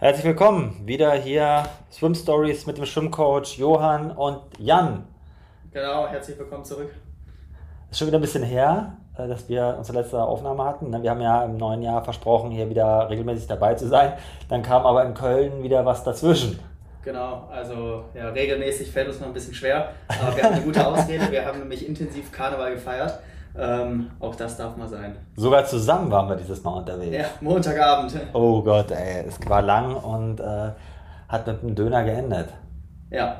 [0.00, 5.02] Herzlich willkommen wieder hier Swim Stories mit dem Schwimmcoach Johann und Jan.
[5.72, 6.94] Genau, herzlich willkommen zurück.
[7.90, 10.90] Ist schon wieder ein bisschen her, äh, dass wir unsere letzte Aufnahme hatten.
[10.90, 11.02] Ne?
[11.02, 14.12] Wir haben ja im neuen Jahr versprochen, hier wieder regelmäßig dabei zu sein.
[14.48, 16.60] Dann kam aber in Köln wieder was dazwischen.
[17.02, 20.86] Genau, also ja, regelmäßig fällt uns noch ein bisschen schwer, aber wir haben eine gute
[20.86, 21.28] Ausrede.
[21.32, 23.18] Wir haben nämlich intensiv Karneval gefeiert.
[23.58, 25.16] Ähm, auch das darf mal sein.
[25.36, 27.16] Sogar zusammen waren wir dieses Mal unterwegs.
[27.16, 28.14] Ja, Montagabend.
[28.32, 30.70] Oh Gott, ey, es war lang und äh,
[31.28, 32.50] hat mit einem Döner geendet.
[33.10, 33.36] Ja,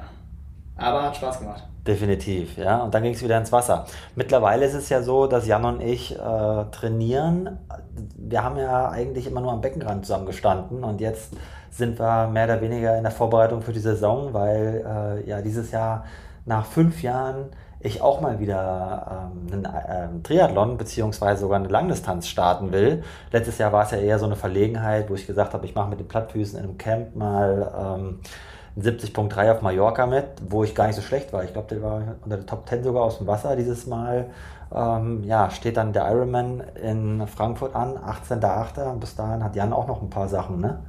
[0.76, 1.62] aber hat Spaß gemacht.
[1.86, 2.82] Definitiv, ja.
[2.82, 3.86] Und dann ging es wieder ins Wasser.
[4.16, 7.58] Mittlerweile ist es ja so, dass Jan und ich äh, trainieren.
[8.16, 11.32] Wir haben ja eigentlich immer nur am Beckenrand zusammen gestanden und jetzt
[11.70, 14.84] sind wir mehr oder weniger in der Vorbereitung für die Saison, weil
[15.24, 16.04] äh, ja dieses Jahr
[16.44, 22.26] nach fünf Jahren ich auch mal wieder ähm, einen ähm, Triathlon beziehungsweise sogar eine Langdistanz
[22.26, 23.04] starten will.
[23.30, 25.88] Letztes Jahr war es ja eher so eine Verlegenheit, wo ich gesagt habe, ich mache
[25.88, 28.20] mit den Plattfüßen in einem Camp mal ähm,
[28.80, 31.44] 70.3 auf Mallorca mit, wo ich gar nicht so schlecht war.
[31.44, 34.30] Ich glaube, der war unter der Top 10 sogar aus dem Wasser dieses Mal.
[34.74, 38.98] Ähm, ja, steht dann der Ironman in Frankfurt an, 18.8.
[38.98, 40.80] Bis dahin hat Jan auch noch ein paar Sachen, ne?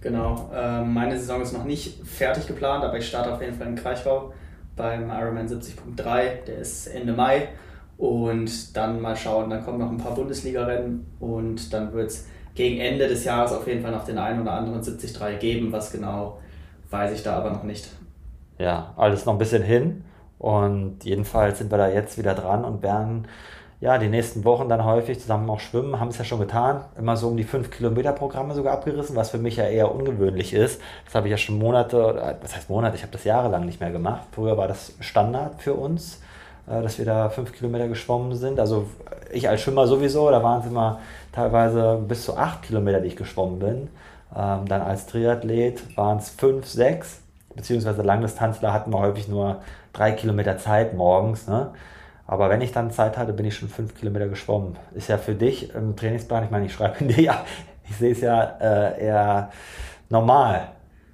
[0.00, 0.50] Genau.
[0.54, 3.76] Ähm, meine Saison ist noch nicht fertig geplant, aber ich starte auf jeden Fall in
[3.76, 4.32] Kraichgau
[4.76, 6.44] beim Ironman 70.3.
[6.46, 7.48] Der ist Ende Mai.
[7.98, 12.78] Und dann mal schauen, dann kommen noch ein paar Bundesliga-Rennen und dann wird es gegen
[12.78, 16.38] Ende des Jahres auf jeden Fall noch den einen oder anderen 73 geben, was genau
[16.90, 17.88] weiß ich da aber noch nicht.
[18.58, 20.04] Ja, alles noch ein bisschen hin.
[20.38, 23.26] Und jedenfalls sind wir da jetzt wieder dran und werden
[23.86, 26.80] ja die nächsten Wochen dann häufig zusammen auch schwimmen, haben es ja schon getan.
[26.98, 30.52] Immer so um die 5 Kilometer Programme sogar abgerissen, was für mich ja eher ungewöhnlich
[30.52, 30.80] ist.
[31.04, 33.92] Das habe ich ja schon Monate, was heißt Monate, ich habe das jahrelang nicht mehr
[33.92, 34.26] gemacht.
[34.32, 36.20] Früher war das Standard für uns,
[36.68, 38.58] äh, dass wir da 5 Kilometer geschwommen sind.
[38.58, 38.86] Also
[39.32, 40.98] ich als Schwimmer sowieso, da waren es immer
[41.30, 43.88] teilweise bis zu 8 Kilometer, die ich geschwommen bin.
[44.36, 47.20] Ähm, dann als Triathlet waren es fünf, sechs,
[47.54, 49.60] beziehungsweise Langdistanzler hatten wir häufig nur
[49.92, 51.46] drei Kilometer Zeit morgens.
[51.46, 51.70] Ne?
[52.26, 54.76] Aber wenn ich dann Zeit hatte, bin ich schon fünf Kilometer geschwommen.
[54.94, 57.44] Ist ja für dich im Trainingsplan, ich meine, ich schreibe dir ja,
[57.88, 59.50] ich sehe es ja äh, eher
[60.08, 60.68] normal.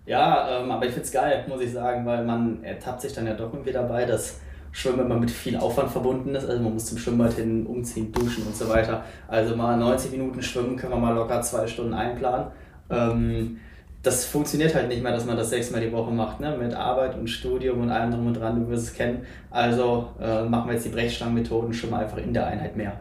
[0.06, 3.26] Ja, ähm, aber ich finde es geil, muss ich sagen, weil man ertappt sich dann
[3.26, 4.40] ja doch irgendwie dabei, dass
[4.72, 6.48] Schwimmen immer mit viel Aufwand verbunden ist.
[6.48, 9.04] Also man muss zum Schwimmbad hin, umziehen, duschen und so weiter.
[9.28, 12.46] Also mal 90 Minuten schwimmen können wir mal locker zwei Stunden einplanen.
[12.90, 13.60] Ähm,
[14.02, 16.56] das funktioniert halt nicht mehr, dass man das sechsmal die Woche macht, ne?
[16.58, 19.24] mit Arbeit und Studium und allem drum und dran, du wirst es kennen.
[19.50, 22.94] Also äh, machen wir jetzt die Brechstangenmethoden schon mal einfach in der Einheit mehr.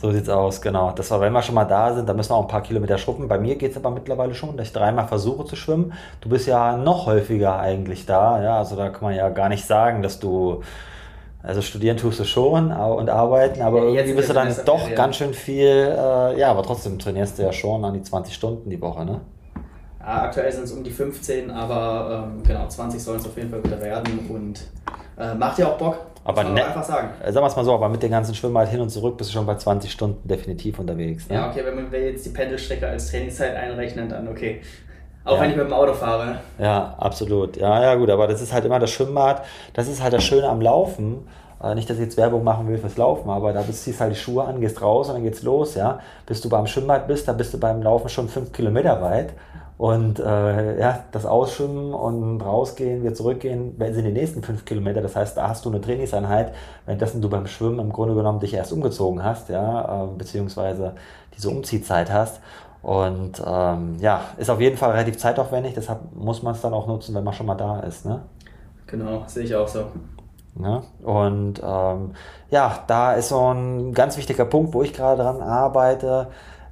[0.00, 0.92] So sieht's aus, genau.
[0.92, 2.98] Das war, wenn wir schon mal da sind, dann müssen wir auch ein paar Kilometer
[2.98, 3.28] schruppen.
[3.28, 5.92] Bei mir geht es aber mittlerweile schon, dass ich dreimal versuche zu schwimmen.
[6.20, 8.58] Du bist ja noch häufiger eigentlich da, ja.
[8.58, 10.62] Also da kann man ja gar nicht sagen, dass du
[11.42, 15.16] also studieren tust du schon und arbeiten, aber ja, irgendwie bist du dann doch ganz
[15.16, 18.80] schön viel, äh, ja, aber trotzdem trainierst du ja schon an die 20 Stunden die
[18.80, 19.20] Woche, ne?
[20.00, 23.50] Ja, aktuell sind es um die 15, aber ähm, genau, 20 sollen es auf jeden
[23.50, 24.60] Fall wieder werden und
[25.18, 25.98] äh, macht ja auch Bock.
[26.24, 27.08] Aber ne, einfach sagen.
[27.22, 29.16] Äh, sagen wir es mal so, aber mit den ganzen Schwimmen halt hin und zurück
[29.16, 31.28] bist du schon bei 20 Stunden definitiv unterwegs.
[31.28, 31.36] Ne?
[31.36, 34.60] Ja, okay, wenn man jetzt die Pendelstrecke als Trainingszeit einrechnet, dann okay.
[35.24, 35.42] Auch ja.
[35.42, 36.38] wenn ich mit dem Auto fahre.
[36.58, 37.56] Ja, absolut.
[37.56, 39.44] Ja, ja, gut, aber das ist halt immer das Schwimmbad.
[39.74, 41.26] Das ist halt das Schöne am Laufen.
[41.62, 44.12] Äh, nicht, dass ich jetzt Werbung machen will fürs Laufen, aber da ziehst du halt
[44.12, 45.98] die Schuhe an, gehst raus und dann geht's los, ja.
[46.24, 49.32] Bis du beim Schwimmbad bist, da bist du beim Laufen schon fünf Kilometer weit.
[49.78, 55.00] Und äh, ja, das Ausschwimmen und rausgehen, wieder zurückgehen, sind die nächsten fünf Kilometer.
[55.00, 56.52] Das heißt, da hast du eine Trainingseinheit,
[56.84, 60.94] währenddessen du beim Schwimmen im Grunde genommen dich erst umgezogen hast, ja, äh, beziehungsweise
[61.36, 62.40] diese Umziehzeit hast.
[62.82, 66.88] Und ähm, ja, ist auf jeden Fall relativ zeitaufwendig, deshalb muss man es dann auch
[66.88, 68.04] nutzen, wenn man schon mal da ist.
[68.04, 68.22] Ne?
[68.88, 69.84] Genau, sehe ich auch so.
[70.60, 72.14] Ja, und ähm,
[72.50, 76.28] ja, da ist so ein ganz wichtiger Punkt, wo ich gerade dran arbeite,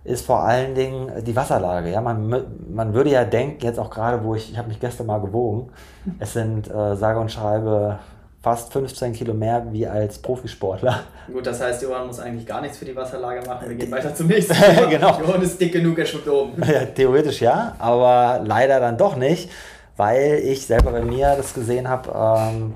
[0.06, 1.90] ist vor allen Dingen die Wasserlage.
[1.90, 5.06] Ja, man, man würde ja denken, jetzt auch gerade, wo ich, ich habe mich gestern
[5.06, 5.70] mal gewogen,
[6.18, 7.98] es sind äh, sage und schreibe
[8.42, 11.00] fast 15 Kilo mehr wie als Profisportler.
[11.32, 13.68] Gut, das heißt, Johann muss eigentlich gar nichts für die Wasserlage machen.
[13.68, 14.54] Wir gehen weiter zum nächsten.
[14.90, 15.18] genau.
[15.18, 16.62] Johann ist dick genug, er schwimmt oben.
[16.62, 19.50] Ja, theoretisch ja, aber leider dann doch nicht,
[19.96, 22.12] weil ich selber bei mir das gesehen habe.
[22.14, 22.74] Ähm,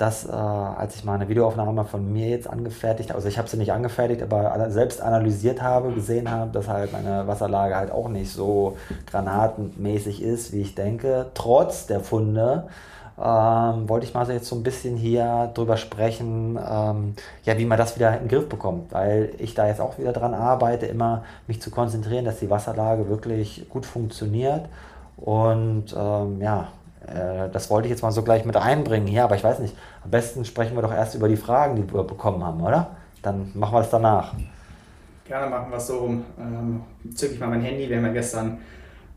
[0.00, 3.48] dass äh, als ich mal eine Videoaufnahme von mir jetzt angefertigt habe, also ich habe
[3.48, 8.08] sie nicht angefertigt, aber selbst analysiert habe, gesehen habe, dass halt meine Wasserlage halt auch
[8.08, 8.78] nicht so
[9.10, 11.26] granatenmäßig ist, wie ich denke.
[11.34, 12.68] Trotz der Funde
[13.18, 17.14] ähm, wollte ich mal so jetzt so ein bisschen hier drüber sprechen, ähm,
[17.44, 20.14] ja, wie man das wieder in den Griff bekommt, weil ich da jetzt auch wieder
[20.14, 24.62] dran arbeite, immer mich zu konzentrieren, dass die Wasserlage wirklich gut funktioniert
[25.18, 26.68] und ähm, ja,
[27.10, 29.76] äh, das wollte ich jetzt mal so gleich mit einbringen hier, aber ich weiß nicht.
[30.04, 32.96] Am besten sprechen wir doch erst über die Fragen, die wir bekommen haben, oder?
[33.22, 34.34] Dann machen wir es danach.
[35.26, 36.24] Gerne machen wir es so rum.
[36.38, 36.82] Ähm,
[37.14, 37.88] zücke ich mal mein Handy.
[37.88, 38.58] Wir haben ja gestern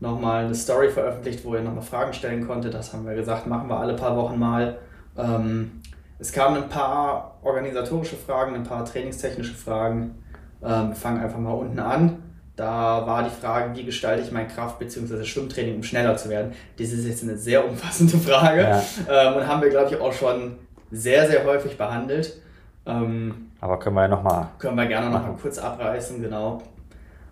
[0.00, 2.74] nochmal eine Story veröffentlicht, wo ihr nochmal Fragen stellen konntet.
[2.74, 4.78] Das haben wir gesagt, machen wir alle paar Wochen mal.
[5.16, 5.80] Ähm,
[6.18, 10.22] es kamen ein paar organisatorische Fragen, ein paar trainingstechnische Fragen.
[10.62, 12.22] Ähm, wir fangen einfach mal unten an.
[12.56, 15.24] Da war die Frage, wie gestalte ich mein Kraft- bzw.
[15.24, 16.52] Schwimmtraining, um schneller zu werden.
[16.78, 18.82] Das ist jetzt eine sehr umfassende Frage ja.
[19.08, 20.56] ähm, und haben wir, glaube ich, auch schon
[20.90, 22.40] sehr, sehr häufig behandelt.
[22.86, 24.48] Ähm, Aber können wir ja nochmal.
[24.58, 26.62] Können wir gerne nochmal kurz abreißen, genau.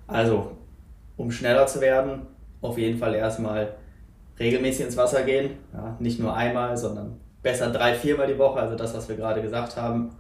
[0.08, 0.56] Also,
[1.16, 2.26] um schneller zu werden,
[2.60, 3.74] auf jeden Fall erstmal
[4.40, 5.50] regelmäßig ins Wasser gehen.
[5.72, 9.40] Ja, nicht nur einmal, sondern besser drei, viermal die Woche, also das, was wir gerade
[9.40, 10.10] gesagt haben.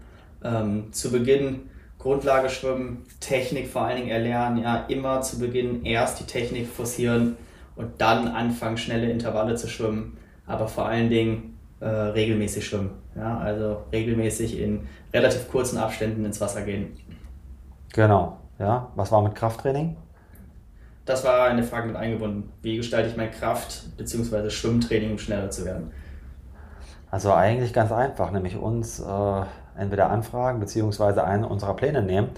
[0.44, 1.70] Ähm, zu Beginn
[2.02, 7.36] Grundlage schwimmen, Technik vor allen Dingen erlernen, ja, immer zu Beginn erst die Technik forcieren
[7.76, 12.90] und dann anfangen, schnelle Intervalle zu schwimmen, aber vor allen Dingen äh, regelmäßig schwimmen.
[13.14, 16.96] Ja, also regelmäßig in relativ kurzen Abständen ins Wasser gehen.
[17.92, 18.88] Genau, ja.
[18.96, 19.96] Was war mit Krafttraining?
[21.04, 22.52] Das war eine Frage mit eingebunden.
[22.62, 24.50] Wie gestalte ich mein Kraft- bzw.
[24.50, 25.92] Schwimmtraining, um schneller zu werden?
[27.10, 29.42] Also eigentlich ganz einfach, nämlich uns äh,
[29.76, 32.30] entweder anfragen beziehungsweise einen unserer Pläne nehmen.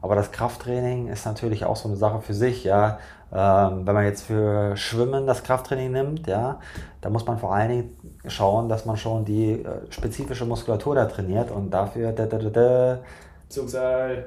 [0.00, 2.98] Aber das Krafttraining ist natürlich auch so eine Sache für sich, ja.
[3.30, 6.60] Ähm, wenn man jetzt für Schwimmen das Krafttraining nimmt, ja,
[7.02, 7.96] da muss man vor allen Dingen
[8.26, 12.48] schauen, dass man schon die äh, spezifische Muskulatur da trainiert und dafür da, da, da,
[12.48, 12.98] da,
[13.48, 14.26] Zugseil.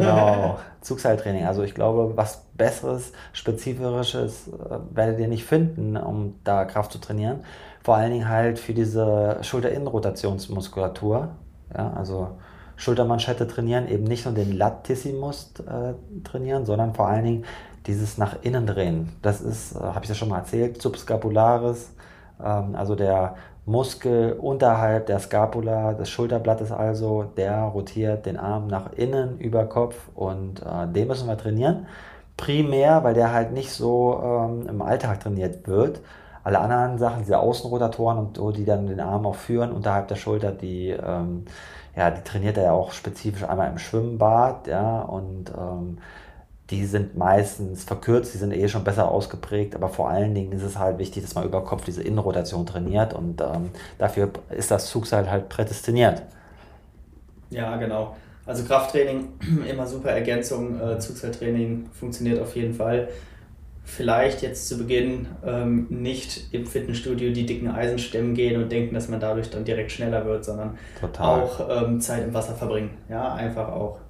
[0.00, 1.46] Genau, Zugseiltraining.
[1.46, 6.98] Also ich glaube, was Besseres, Spezifisches äh, werdet ihr nicht finden, um da Kraft zu
[6.98, 7.44] trainieren.
[7.82, 11.28] Vor allen Dingen halt für diese Schulterinnenrotationsmuskulatur.
[11.74, 12.36] Ja, also
[12.76, 17.44] Schultermanschette trainieren, eben nicht nur den Latissimus äh, trainieren, sondern vor allen Dingen
[17.86, 19.12] dieses nach innen drehen.
[19.22, 21.94] Das ist, äh, habe ich ja schon mal erzählt, subscapularis,
[22.42, 28.92] ähm, also der Muskel unterhalb der Scapula des Schulterblattes also, der rotiert den Arm nach
[28.92, 31.86] innen über Kopf und äh, den müssen wir trainieren.
[32.36, 36.00] Primär, weil der halt nicht so ähm, im Alltag trainiert wird.
[36.46, 40.14] Alle anderen Sachen, diese Außenrotatoren und so, die dann den Arm auch führen unterhalb der
[40.14, 41.44] Schulter, die ähm,
[41.96, 45.98] ja, die trainiert er ja auch spezifisch einmal im Schwimmbad, ja, und ähm,
[46.70, 50.62] die sind meistens verkürzt, die sind eh schon besser ausgeprägt, aber vor allen Dingen ist
[50.62, 54.86] es halt wichtig, dass man über Kopf diese Innenrotation trainiert und ähm, dafür ist das
[54.86, 56.22] Zugseil halt prädestiniert.
[57.50, 58.14] Ja, genau.
[58.46, 59.30] Also Krafttraining,
[59.68, 63.08] immer super Ergänzung, äh, Zugseiltraining funktioniert auf jeden Fall
[63.86, 69.08] vielleicht jetzt zu Beginn ähm, nicht im Fitnessstudio die dicken Eisenstemmen gehen und denken, dass
[69.08, 71.40] man dadurch dann direkt schneller wird, sondern Total.
[71.40, 72.90] auch ähm, Zeit im Wasser verbringen.
[73.08, 74.00] Ja, einfach auch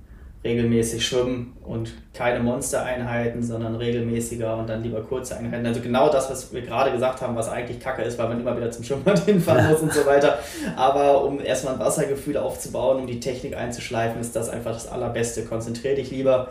[0.44, 5.66] regelmäßig schwimmen und keine Monstereinheiten, sondern regelmäßiger und dann lieber kurze Einheiten.
[5.66, 8.56] Also genau das, was wir gerade gesagt haben, was eigentlich Kacke ist, weil man immer
[8.56, 10.38] wieder zum Schwimmbad hinfahren muss und so weiter.
[10.76, 15.44] Aber um erstmal ein Wassergefühl aufzubauen, um die Technik einzuschleifen, ist das einfach das Allerbeste.
[15.44, 16.48] Konzentriere dich lieber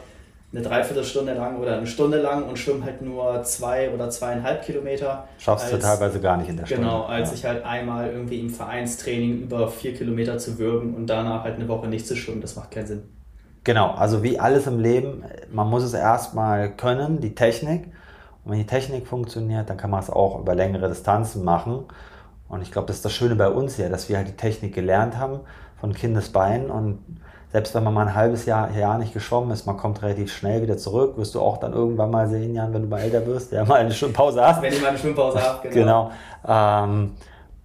[0.56, 5.28] eine Dreiviertelstunde lang oder eine Stunde lang und schwimme halt nur zwei oder zweieinhalb Kilometer.
[5.38, 6.84] Schaffst du teilweise gar nicht in der Stunde.
[6.84, 7.36] Genau, als ja.
[7.36, 11.68] ich halt einmal irgendwie im Vereinstraining über vier Kilometer zu würgen und danach halt eine
[11.68, 13.04] Woche nicht zu schwimmen, das macht keinen Sinn.
[13.66, 17.88] Genau, also wie alles im Leben, man muss es erstmal können, die Technik.
[18.46, 21.84] Und wenn die Technik funktioniert, dann kann man es auch über längere Distanzen machen.
[22.48, 24.74] Und ich glaube, das ist das Schöne bei uns hier, dass wir halt die Technik
[24.74, 25.42] gelernt haben
[25.82, 27.00] von Kindesbeinen und
[27.56, 30.62] selbst wenn man mal ein halbes Jahr, Jahr nicht geschwommen ist, man kommt relativ schnell
[30.62, 33.54] wieder zurück, wirst du auch dann irgendwann mal sehen, Jan, wenn du mal älter wirst,
[33.54, 34.62] ja, mal eine Schwimmpause hast.
[34.62, 36.12] Wenn ich mal eine Schwimmpause habe, genau.
[36.44, 36.84] genau.
[36.84, 37.12] Ähm,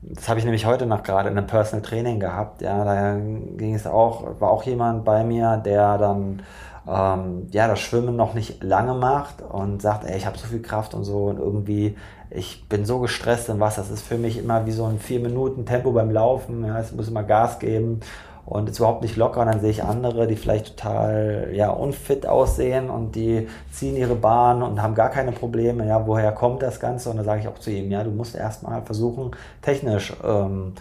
[0.02, 2.62] das habe ich nämlich heute noch gerade in einem Personal Training gehabt.
[2.62, 6.42] Ja, da ging es auch, war auch jemand bei mir, der dann
[6.86, 10.62] ähm, ja das Schwimmen noch nicht lange macht und sagt, ey, ich habe so viel
[10.62, 11.96] Kraft und so und irgendwie
[12.32, 13.80] ich bin so gestresst im Wasser.
[13.80, 16.64] Das ist für mich immer wie so ein vier Minuten Tempo beim Laufen.
[16.64, 18.02] Ja, es muss immer Gas geben
[18.50, 19.40] und ist überhaupt nicht locker.
[19.40, 24.16] Und dann sehe ich andere, die vielleicht total ja, unfit aussehen und die ziehen ihre
[24.16, 25.86] Bahn und haben gar keine Probleme.
[25.86, 27.10] Ja, woher kommt das Ganze?
[27.10, 29.30] Und da sage ich auch zu ihm, ja, du musst erstmal versuchen,
[29.62, 30.72] technisch ähm,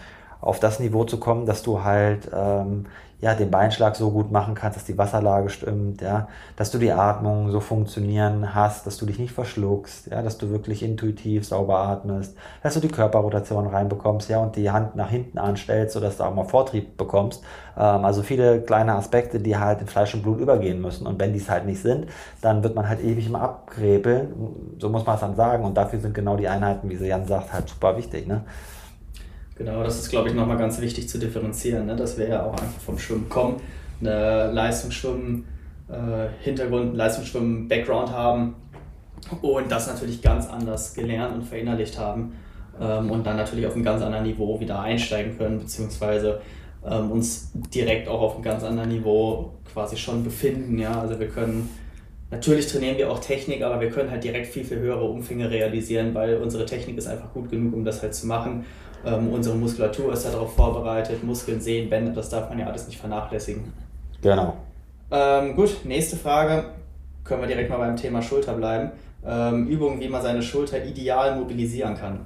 [0.42, 2.88] auf das Niveau zu kommen, dass du halt ähm,
[3.22, 6.92] ja, den Beinschlag so gut machen kannst, dass die Wasserlage stimmt, ja, dass du die
[6.92, 11.80] Atmung so funktionieren hast, dass du dich nicht verschluckst, ja, dass du wirklich intuitiv sauber
[11.80, 16.24] atmest, dass du die Körperrotation reinbekommst, ja, und die Hand nach hinten anstellst, sodass du
[16.24, 17.44] auch mal Vortrieb bekommst.
[17.78, 21.06] Ähm, also viele kleine Aspekte, die halt in Fleisch und Blut übergehen müssen.
[21.06, 22.08] Und wenn die es halt nicht sind,
[22.42, 24.78] dann wird man halt ewig immer abgräbeln.
[24.80, 25.66] So muss man es dann sagen.
[25.66, 28.44] Und dafür sind genau die Einheiten, wie sie Jan sagt, halt super wichtig, ne?
[29.60, 31.98] Genau, das ist, glaube ich, nochmal ganz wichtig zu differenzieren, ne?
[31.98, 33.58] dass wir ja auch einfach vom Schwimmen kommen,
[34.00, 38.56] eine Leistungsschwimmen-Hintergrund, äh, Leistungsschwimmen-Background haben
[39.42, 42.36] und das natürlich ganz anders gelernt und verinnerlicht haben
[42.80, 46.40] ähm, und dann natürlich auf einem ganz anderen Niveau wieder einsteigen können, beziehungsweise
[46.90, 50.80] ähm, uns direkt auch auf einem ganz anderen Niveau quasi schon befinden.
[50.80, 51.02] Ja?
[51.02, 51.68] Also wir können
[52.32, 56.14] Natürlich trainieren wir auch Technik, aber wir können halt direkt viel, viel höhere Umfänge realisieren,
[56.14, 58.66] weil unsere Technik ist einfach gut genug, um das halt zu machen.
[59.06, 63.00] Ähm, unsere Muskulatur ist darauf vorbereitet, Muskeln, Sehnen, Bänder, das darf man ja alles nicht
[63.00, 63.72] vernachlässigen.
[64.22, 64.58] Genau.
[65.12, 66.66] Ähm, gut, nächste Frage.
[67.24, 68.92] Können wir direkt mal beim Thema Schulter bleiben.
[69.26, 72.26] Ähm, Übungen, wie man seine Schulter ideal mobilisieren kann.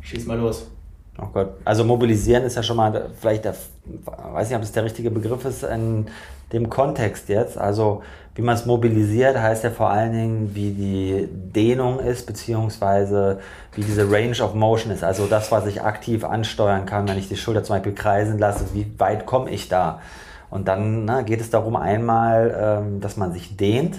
[0.00, 0.70] Schieß mal los.
[1.20, 1.50] Oh Gott.
[1.64, 5.44] Also mobilisieren ist ja schon mal vielleicht, der, weiß nicht, ob es der richtige Begriff
[5.44, 6.06] ist in
[6.52, 7.58] dem Kontext jetzt.
[7.58, 8.02] Also
[8.34, 13.40] wie man es mobilisiert, heißt ja vor allen Dingen, wie die Dehnung ist, beziehungsweise
[13.74, 15.04] wie diese Range of Motion ist.
[15.04, 18.66] Also das, was ich aktiv ansteuern kann, wenn ich die Schulter zum Beispiel kreisen lasse,
[18.72, 20.00] wie weit komme ich da?
[20.48, 23.96] Und dann ne, geht es darum einmal, ähm, dass man sich dehnt,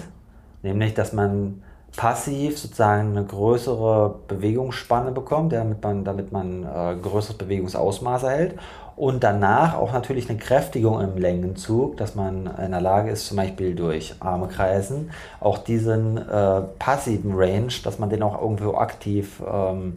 [0.62, 1.62] nämlich dass man
[1.96, 8.58] passiv sozusagen eine größere Bewegungsspanne bekommt, damit man, damit man äh, größeres Bewegungsausmaß erhält.
[8.96, 13.38] Und danach auch natürlich eine Kräftigung im Längenzug, dass man in der Lage ist, zum
[13.38, 19.42] Beispiel durch Arme kreisen, auch diesen äh, passiven Range, dass man den auch irgendwo aktiv,
[19.50, 19.96] ähm,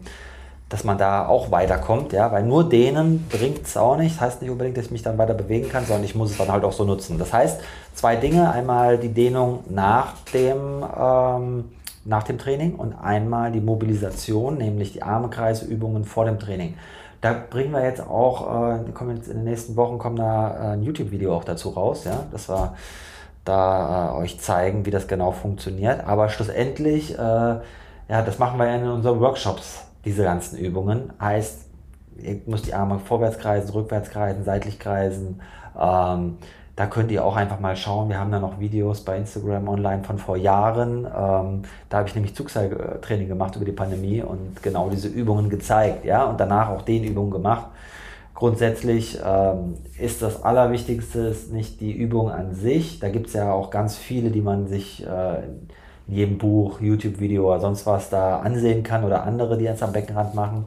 [0.69, 4.41] dass man da auch weiterkommt, ja, weil nur denen bringt es auch nicht, das heißt
[4.41, 6.63] nicht unbedingt, dass ich mich dann weiter bewegen kann, sondern ich muss es dann halt
[6.63, 7.19] auch so nutzen.
[7.19, 7.61] Das heißt,
[7.93, 11.65] zwei Dinge, einmal die Dehnung nach dem ähm,
[12.05, 16.75] nach dem Training und einmal die Mobilisation, nämlich die Armekreisübungen vor dem Training.
[17.21, 20.74] Da bringen wir jetzt auch, äh, kommen jetzt in den nächsten Wochen kommt da äh,
[20.74, 22.75] ein YouTube-Video auch dazu raus, ja, dass wir
[23.43, 26.05] da äh, euch zeigen, wie das genau funktioniert.
[26.05, 27.62] Aber schlussendlich, äh, ja,
[28.07, 31.13] das machen wir ja in unseren Workshops, diese ganzen Übungen.
[31.19, 31.65] Heißt,
[32.17, 35.41] ihr müsst die Arme vorwärts kreisen, rückwärts kreisen, seitlich kreisen.
[35.79, 36.38] Ähm,
[36.75, 38.10] da könnt ihr auch einfach mal schauen.
[38.10, 41.05] Wir haben da noch Videos bei Instagram online von vor Jahren.
[41.05, 46.03] Ähm, da habe ich nämlich Zugseiltraining gemacht über die Pandemie und genau diese Übungen gezeigt.
[46.03, 47.67] Ja, und danach auch den Übungen gemacht.
[48.34, 53.00] Grundsätzlich ähm, ist das Allerwichtigste nicht die Übung an sich.
[53.00, 55.46] Da gibt es ja auch ganz viele, die man sich äh,
[56.08, 59.94] in jedem Buch, YouTube-Video oder sonst was da ansehen kann oder andere, die jetzt am
[59.94, 60.65] Beckenrand machen.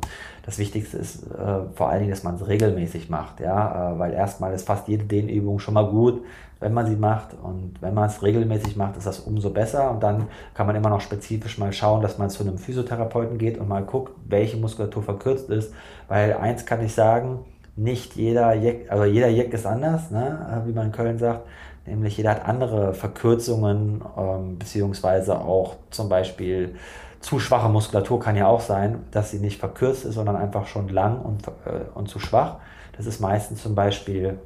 [0.48, 4.14] Das Wichtigste ist äh, vor allen Dingen, dass man es regelmäßig macht, ja, äh, weil
[4.14, 6.24] erstmal ist fast jede Dehnübung schon mal gut,
[6.58, 7.34] wenn man sie macht.
[7.42, 9.90] Und wenn man es regelmäßig macht, ist das umso besser.
[9.90, 13.58] Und dann kann man immer noch spezifisch mal schauen, dass man zu einem Physiotherapeuten geht
[13.58, 15.74] und mal guckt, welche Muskulatur verkürzt ist,
[16.08, 17.40] weil eins kann ich sagen,
[17.76, 21.42] nicht jeder Jeck, also jeder Jeck ist anders, ne, äh, wie man in Köln sagt,
[21.84, 26.74] nämlich jeder hat andere Verkürzungen, ähm, beziehungsweise auch zum Beispiel
[27.20, 30.88] zu schwache Muskulatur kann ja auch sein, dass sie nicht verkürzt ist, sondern einfach schon
[30.88, 32.56] lang und, äh, und zu schwach.
[32.96, 34.38] Das ist meistens zum Beispiel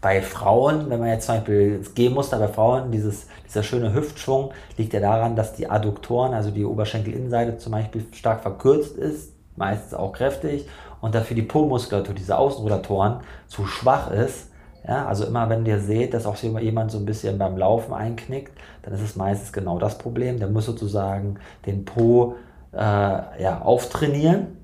[0.00, 4.52] bei Frauen, wenn man jetzt zum Beispiel das G-Muster bei Frauen, dieses, dieser schöne Hüftschwung,
[4.76, 9.94] liegt ja daran, dass die Adduktoren, also die Oberschenkelinnenseite zum Beispiel stark verkürzt ist, meistens
[9.94, 10.66] auch kräftig,
[11.00, 14.48] und dafür die Po-Muskulatur, diese Außenrotatoren, zu schwach ist
[14.86, 18.52] ja, also immer wenn ihr seht, dass auch jemand so ein bisschen beim Laufen einknickt,
[18.82, 20.38] dann ist es meistens genau das Problem.
[20.38, 22.36] Der muss sozusagen den Po
[22.72, 24.58] äh, ja, auftrainieren,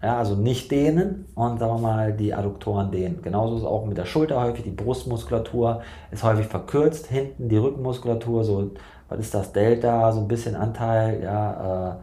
[0.00, 3.20] ja, also nicht dehnen und sagen wir mal die Adduktoren dehnen.
[3.22, 7.56] Genauso ist es auch mit der Schulter häufig, die Brustmuskulatur ist häufig verkürzt, hinten die
[7.56, 8.70] Rückenmuskulatur, so,
[9.08, 11.96] was ist das, Delta, so ein bisschen Anteil, ja, äh,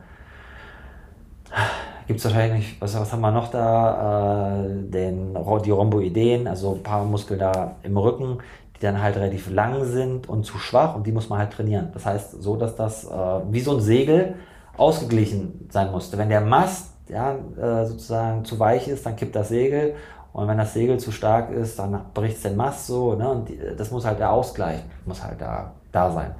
[2.08, 4.64] gibt es wahrscheinlich, was, was haben wir noch da?
[4.64, 8.40] Äh, den, die Rhomboideen, also ein paar Muskeln da im Rücken,
[8.76, 11.90] die dann halt relativ lang sind und zu schwach und die muss man halt trainieren.
[11.94, 13.10] Das heißt, so dass das äh,
[13.50, 14.36] wie so ein Segel
[14.78, 16.18] ausgeglichen sein musste.
[16.18, 19.96] Wenn der Mast ja, äh, sozusagen zu weich ist, dann kippt das Segel
[20.34, 23.16] und wenn das Segel zu stark ist, dann bricht es den Mast so.
[23.16, 23.30] Ne?
[23.30, 26.36] Und die, das muss halt der Ausgleich, muss halt da, da sein.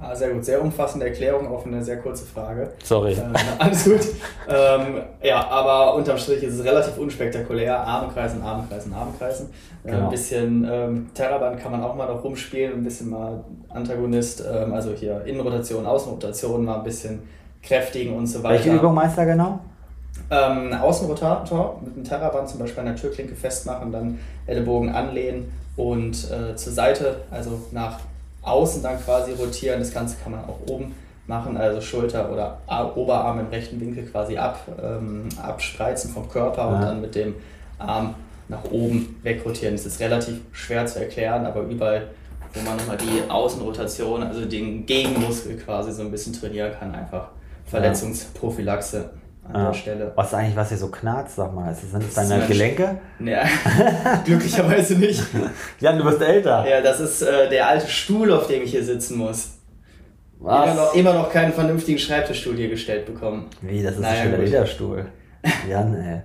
[0.00, 2.70] Ah, sehr gut, sehr umfassende Erklärung auf eine sehr kurze Frage.
[2.84, 3.14] Sorry.
[3.14, 3.18] Äh,
[3.58, 4.00] alles gut.
[4.48, 7.80] ähm, ja, aber unterm Strich ist es relativ unspektakulär.
[7.80, 9.50] Arme kreisen, Arme kreisen, Arme kreisen.
[9.82, 10.04] Äh, genau.
[10.04, 14.72] Ein bisschen ähm, Terraband kann man auch mal noch rumspielen, ein bisschen mal Antagonist, ähm,
[14.72, 17.22] also hier Innenrotation, Außenrotation, mal ein bisschen
[17.60, 18.54] kräftigen und so weiter.
[18.54, 19.58] Welche Übung meinst du genau?
[20.30, 26.30] Ähm, Außenrotator mit einem Terraband zum Beispiel an der Türklinke festmachen, dann Ellenbogen anlehnen und
[26.30, 27.98] äh, zur Seite, also nach
[28.42, 29.80] außen dann quasi rotieren.
[29.80, 30.94] Das Ganze kann man auch oben
[31.26, 32.58] machen, also Schulter oder
[32.96, 36.68] Oberarm im rechten Winkel quasi ab, ähm, abspreizen vom Körper ja.
[36.68, 37.34] und dann mit dem
[37.78, 38.14] Arm
[38.48, 39.74] nach oben wegrotieren.
[39.74, 42.08] Das ist relativ schwer zu erklären, aber überall,
[42.54, 47.28] wo man nochmal die Außenrotation, also den Gegenmuskel quasi so ein bisschen trainieren kann, einfach
[47.66, 49.10] Verletzungsprophylaxe
[49.52, 49.66] an ja.
[49.68, 50.12] der Stelle.
[50.14, 51.74] Was ist eigentlich, was hier so knarzt, sag mal?
[51.74, 52.98] Sind das deine Gelenke?
[53.18, 53.36] Nee,
[54.24, 55.22] glücklicherweise nicht.
[55.80, 56.66] Jan, du bist älter.
[56.68, 59.58] Ja, das ist äh, der alte Stuhl, auf dem ich hier sitzen muss.
[60.40, 60.66] Was?
[60.66, 63.48] Immer noch, immer noch keinen vernünftigen Schreibtischstuhl hier gestellt bekommen.
[63.60, 65.06] Wie, das ist naja, schon der Lederstuhl.
[65.68, 66.20] Jan, ey.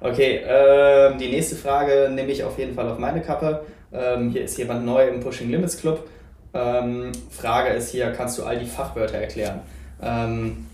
[0.00, 3.64] Okay, ähm, die nächste Frage nehme ich auf jeden Fall auf meine Kappe.
[3.92, 6.08] Ähm, hier ist jemand neu im Pushing Limits Club
[6.54, 9.60] Ähm, Frage ist hier, kannst du all die Fachwörter erklären?
[10.02, 10.66] Ähm,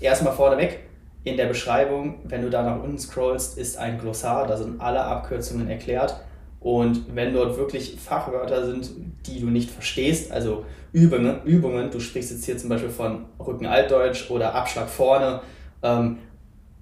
[0.00, 0.80] erstmal vorneweg,
[1.24, 5.02] in der Beschreibung, wenn du da nach unten scrollst, ist ein Glossar, da sind alle
[5.02, 6.16] Abkürzungen erklärt.
[6.60, 8.90] Und wenn dort wirklich Fachwörter sind,
[9.26, 13.66] die du nicht verstehst, also Übungen, Übungen du sprichst jetzt hier zum Beispiel von Rücken
[13.66, 15.40] Altdeutsch oder Abschlag vorne,
[15.82, 16.18] ähm,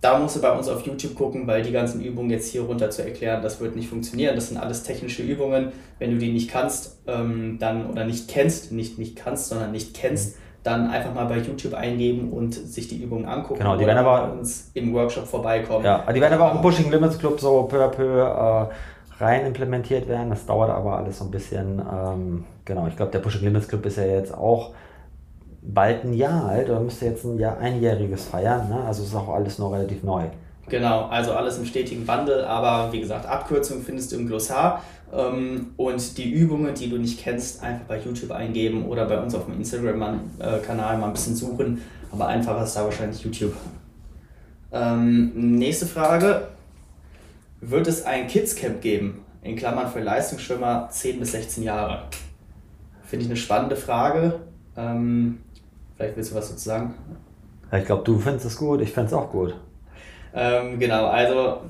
[0.00, 2.90] da musst du bei uns auf YouTube gucken, weil die ganzen Übungen jetzt hier runter
[2.90, 4.34] zu erklären, das wird nicht funktionieren.
[4.34, 5.72] Das sind alles technische Übungen.
[5.98, 9.94] Wenn du die nicht kannst, ähm, dann oder nicht kennst, nicht nicht kannst, sondern nicht
[9.94, 13.60] kennst, dann einfach mal bei YouTube eingeben und sich die Übungen angucken.
[13.60, 15.84] Genau, die werden aber bei uns im Workshop vorbeikommen.
[15.84, 18.66] Ja, die werden aber auch im Pushing Limits Club so peu à peu äh,
[19.24, 20.30] rein implementiert werden.
[20.30, 21.80] Das dauert aber alles so ein bisschen.
[21.80, 24.72] Ähm, genau, ich glaube, der Pushing Limits Club ist ja jetzt auch
[25.62, 28.68] bald ein Jahr alt oder müsste jetzt ein Jahr einjähriges feiern.
[28.68, 28.82] Ne?
[28.86, 30.24] Also ist auch alles noch relativ neu.
[30.68, 36.18] Genau, also alles im stetigen Wandel, aber wie gesagt, Abkürzungen findest du im Glossar und
[36.18, 39.54] die Übungen, die du nicht kennst, einfach bei YouTube eingeben oder bei uns auf dem
[39.54, 43.54] Instagram-Kanal mal ein bisschen suchen, aber einfacher ist da wahrscheinlich YouTube.
[44.72, 46.48] Ähm, nächste Frage,
[47.60, 52.04] wird es ein Kids-Camp geben, in Klammern für Leistungsschwimmer 10 bis 16 Jahre?
[53.04, 54.40] Finde ich eine spannende Frage.
[54.76, 55.40] Ähm,
[56.00, 56.94] Vielleicht willst du was dazu sagen?
[57.70, 59.54] Ja, ich glaube, du findest es gut, ich finde es auch gut.
[60.32, 61.60] Ähm, genau, also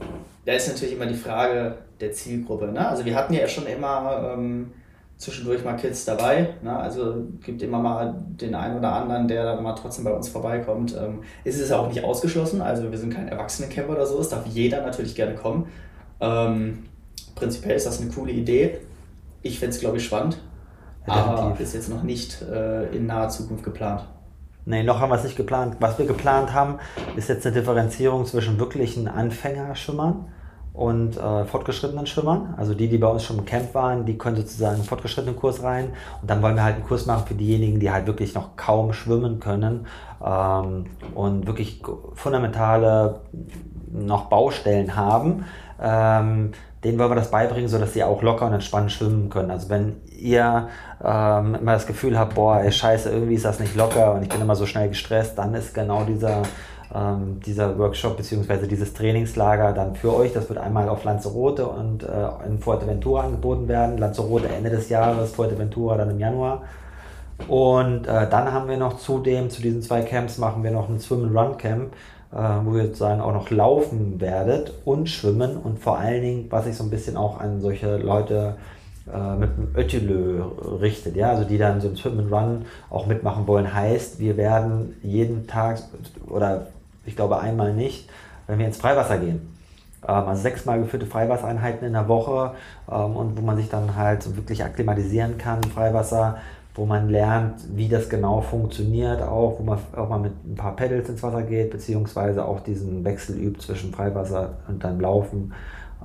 [0.46, 2.68] da ist natürlich immer die Frage der Zielgruppe.
[2.68, 2.88] Ne?
[2.88, 4.72] Also wir hatten ja schon immer ähm,
[5.20, 6.54] zwischendurch mal Kids dabei.
[6.62, 6.74] Ne?
[6.74, 10.96] Also gibt immer mal den einen oder anderen, der dann mal trotzdem bei uns vorbeikommt.
[10.96, 12.62] Ähm, ist es auch nicht ausgeschlossen.
[12.62, 14.18] Also wir sind kein Erwachsenencamper oder so.
[14.18, 15.66] Es darf jeder natürlich gerne kommen.
[16.20, 16.84] Ähm,
[17.34, 18.78] prinzipiell ist das eine coole Idee.
[19.42, 20.38] Ich fände es, glaube ich, spannend.
[21.06, 24.06] Ja, aber ist jetzt noch nicht äh, in naher Zukunft geplant.
[24.66, 25.76] Nee, noch haben wir es nicht geplant.
[25.80, 26.78] Was wir geplant haben,
[27.16, 30.26] ist jetzt eine Differenzierung zwischen wirklichen Anfängerschwimmern
[30.72, 32.54] und äh, fortgeschrittenen Schwimmern.
[32.56, 35.62] Also die, die bei uns schon im Camp waren, die können sozusagen einen fortgeschrittenen Kurs
[35.62, 35.90] rein.
[36.20, 38.92] Und dann wollen wir halt einen Kurs machen für diejenigen, die halt wirklich noch kaum
[38.92, 39.86] schwimmen können
[40.24, 41.82] ähm, und wirklich
[42.14, 43.20] fundamentale
[43.92, 45.44] noch Baustellen haben.
[45.80, 46.52] Ähm,
[46.84, 49.50] denen wollen wir das beibringen, sodass sie auch locker und entspannt schwimmen können.
[49.50, 50.68] Also wenn ihr
[51.04, 54.28] ähm, immer das Gefühl habt, boah, ey, scheiße, irgendwie ist das nicht locker und ich
[54.28, 56.42] bin immer so schnell gestresst, dann ist genau dieser,
[56.94, 58.66] ähm, dieser Workshop bzw.
[58.66, 60.32] dieses Trainingslager dann für euch.
[60.32, 63.98] Das wird einmal auf Lanzarote und äh, in Fuerteventura angeboten werden.
[63.98, 66.62] Lanzarote Ende des Jahres, Fuerteventura dann im Januar.
[67.48, 71.00] Und äh, dann haben wir noch zudem, zu diesen zwei Camps machen wir noch ein
[71.00, 71.92] Swim-and-Run-Camp
[72.32, 76.64] äh, wo ihr sozusagen auch noch laufen werdet und schwimmen und vor allen Dingen, was
[76.64, 78.56] sich so ein bisschen auch an solche Leute
[79.12, 80.42] äh, mit dem Ötülö
[80.80, 84.36] richtet, ja, also die dann so ein Swim and Run auch mitmachen wollen, heißt, wir
[84.36, 85.82] werden jeden Tag
[86.28, 86.68] oder
[87.04, 88.08] ich glaube einmal nicht,
[88.46, 89.54] wenn wir ins Freiwasser gehen.
[90.06, 92.54] Ähm, also sechsmal geführte Freiwassereinheiten in der Woche
[92.90, 96.38] ähm, und wo man sich dann halt wirklich akklimatisieren kann, Freiwasser
[96.74, 100.76] wo man lernt, wie das genau funktioniert, auch wo man auch mal mit ein paar
[100.76, 105.52] Pedals ins Wasser geht, beziehungsweise auch diesen Wechsel übt zwischen Freiwasser und dann Laufen,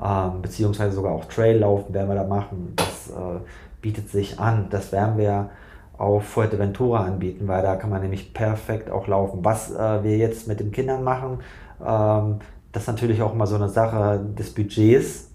[0.03, 2.73] ähm, beziehungsweise sogar auch Traillaufen werden wir da machen.
[2.75, 3.39] Das äh,
[3.81, 4.67] bietet sich an.
[4.71, 5.49] Das werden wir
[5.97, 9.39] auf Fuerteventura anbieten, weil da kann man nämlich perfekt auch laufen.
[9.43, 11.39] Was äh, wir jetzt mit den Kindern machen,
[11.85, 12.39] ähm,
[12.71, 15.31] das ist natürlich auch immer so eine Sache des Budgets,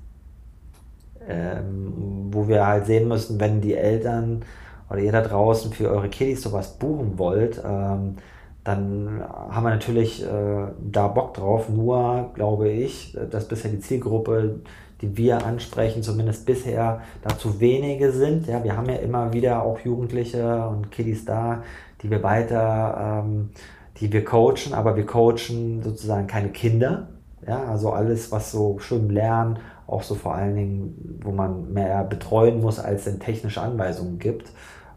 [1.27, 4.43] ähm, wo wir halt sehen müssen, wenn die Eltern
[4.91, 8.17] oder ihr da draußen für eure Kiddies sowas buchen wollt, ähm,
[8.63, 11.71] dann haben wir natürlich äh, da Bock drauf.
[11.71, 14.61] Nur glaube ich, dass bisher die Zielgruppe,
[15.01, 18.47] die wir ansprechen, zumindest bisher dazu wenige sind.
[18.47, 21.63] Ja, wir haben ja immer wieder auch Jugendliche und Kiddies da,
[22.03, 23.51] die wir weiter, ähm,
[23.99, 27.09] die wir coachen, aber wir coachen sozusagen keine Kinder.
[27.47, 32.05] Ja, also alles, was so schön lernen, auch so vor allen Dingen, wo man mehr
[32.05, 34.53] betreuen muss, als es technische Anweisungen gibt.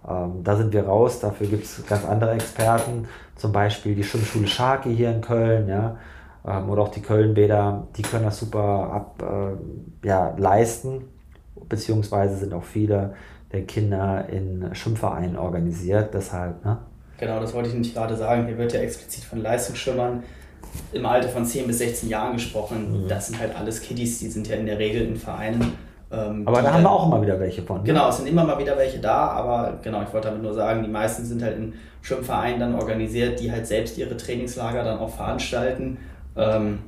[0.07, 4.47] Ähm, da sind wir raus, dafür gibt es ganz andere Experten, zum Beispiel die Schwimmschule
[4.47, 5.95] Scharke hier in Köln, ja,
[6.47, 11.05] ähm, oder auch die Kölnbäder, die können das super ab, äh, ja, leisten,
[11.69, 13.15] beziehungsweise sind auch viele
[13.51, 16.79] der Kinder in Schwimmvereinen organisiert, deshalb, ne?
[17.19, 18.47] Genau, das wollte ich nicht gerade sagen.
[18.47, 20.23] Hier wird ja explizit von Leistungsschwimmern
[20.91, 23.03] im Alter von 10 bis 16 Jahren gesprochen.
[23.03, 23.07] Mhm.
[23.07, 25.73] Das sind halt alles Kiddies, die sind ja in der Regel in Vereinen
[26.13, 27.79] ähm, aber da haben wir auch immer wieder welche von.
[27.79, 27.83] Ne?
[27.85, 30.83] Genau, es sind immer mal wieder welche da, aber genau, ich wollte damit nur sagen,
[30.83, 35.09] die meisten sind halt in Schwimmvereinen dann organisiert, die halt selbst ihre Trainingslager dann auch
[35.09, 35.97] veranstalten.
[36.35, 36.79] Ähm,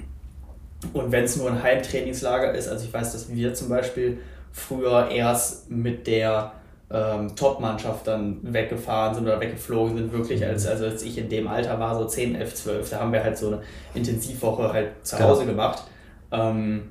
[0.93, 4.19] und wenn es nur ein Heimtrainingslager ist, also ich weiß, dass wir zum Beispiel
[4.51, 6.51] früher erst mit der
[6.91, 10.47] ähm, Top-Mannschaft dann weggefahren sind oder weggeflogen sind, wirklich mhm.
[10.47, 13.23] als, also als ich in dem Alter war, so 10, 11, 12, da haben wir
[13.23, 13.61] halt so eine
[13.93, 15.49] Intensivwoche halt zu Hause ja.
[15.49, 15.83] gemacht.
[16.31, 16.89] Ähm,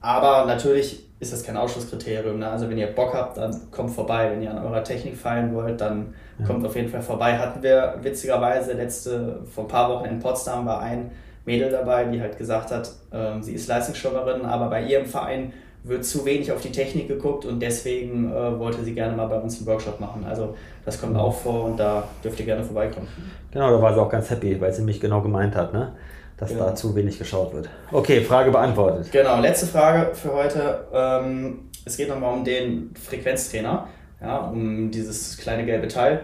[0.00, 2.38] aber natürlich ist das kein Ausschlusskriterium.
[2.38, 2.48] Ne?
[2.48, 4.30] Also wenn ihr Bock habt, dann kommt vorbei.
[4.30, 6.46] Wenn ihr an eurer Technik feilen wollt, dann ja.
[6.46, 7.38] kommt auf jeden Fall vorbei.
[7.38, 11.10] Hatten wir witzigerweise letzte, vor ein paar Wochen in Potsdam war ein
[11.44, 15.52] Mädel dabei, die halt gesagt hat, ähm, sie ist Leistungsschwimmerin, aber bei ihrem Verein
[15.82, 19.36] wird zu wenig auf die Technik geguckt und deswegen äh, wollte sie gerne mal bei
[19.36, 20.24] uns einen Workshop machen.
[20.26, 23.06] Also das kommt auch vor und da dürft ihr gerne vorbeikommen.
[23.52, 25.92] Genau, da war sie auch ganz happy, weil sie mich genau gemeint hat, ne?
[26.38, 26.64] dass genau.
[26.64, 27.68] da zu wenig geschaut wird.
[27.92, 29.12] Okay, Frage beantwortet.
[29.12, 30.86] Genau, letzte Frage für heute.
[30.92, 33.86] Ähm, es geht nochmal um den Frequenztrainer,
[34.22, 36.22] ja, um dieses kleine gelbe Teil.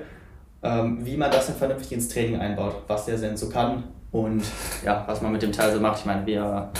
[0.63, 4.43] Ähm, wie man das dann vernünftig ins Training einbaut, was der denn so kann und
[4.85, 6.01] ja, was man mit dem Teil so macht.
[6.01, 6.71] Ich meine, wir,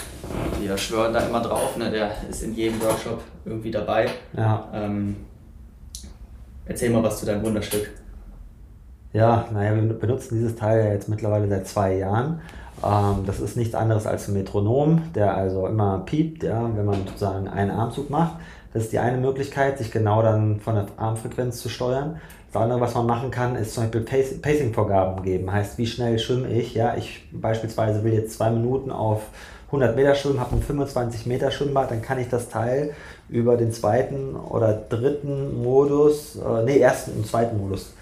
[0.61, 1.91] wir schwören da immer drauf, ne?
[1.91, 4.09] der ist in jedem Workshop irgendwie dabei.
[4.37, 4.69] Ja.
[4.73, 5.17] Ähm,
[6.67, 7.91] erzähl mal was zu deinem Wunderstück.
[9.13, 12.41] Ja, naja, wir benutzen dieses Teil ja jetzt mittlerweile seit zwei Jahren.
[12.85, 17.07] Ähm, das ist nichts anderes als ein Metronom, der also immer piept, ja, wenn man
[17.07, 18.35] sozusagen einen Armzug macht.
[18.73, 22.21] Das ist die eine Möglichkeit, sich genau dann von der Armfrequenz zu steuern.
[22.53, 24.01] Das andere, was man machen kann, ist zum Beispiel
[24.43, 25.53] Pacing-Vorgaben geben.
[25.53, 26.75] Heißt, wie schnell schwimme ich?
[26.75, 29.23] Ja, ich beispielsweise will jetzt zwei Minuten auf
[29.67, 32.93] 100 Meter schwimmen, habe ein 25 Meter Schwimmbad, dann kann ich das Teil
[33.29, 37.95] über den zweiten oder dritten Modus, äh, nee, ersten und zweiten Modus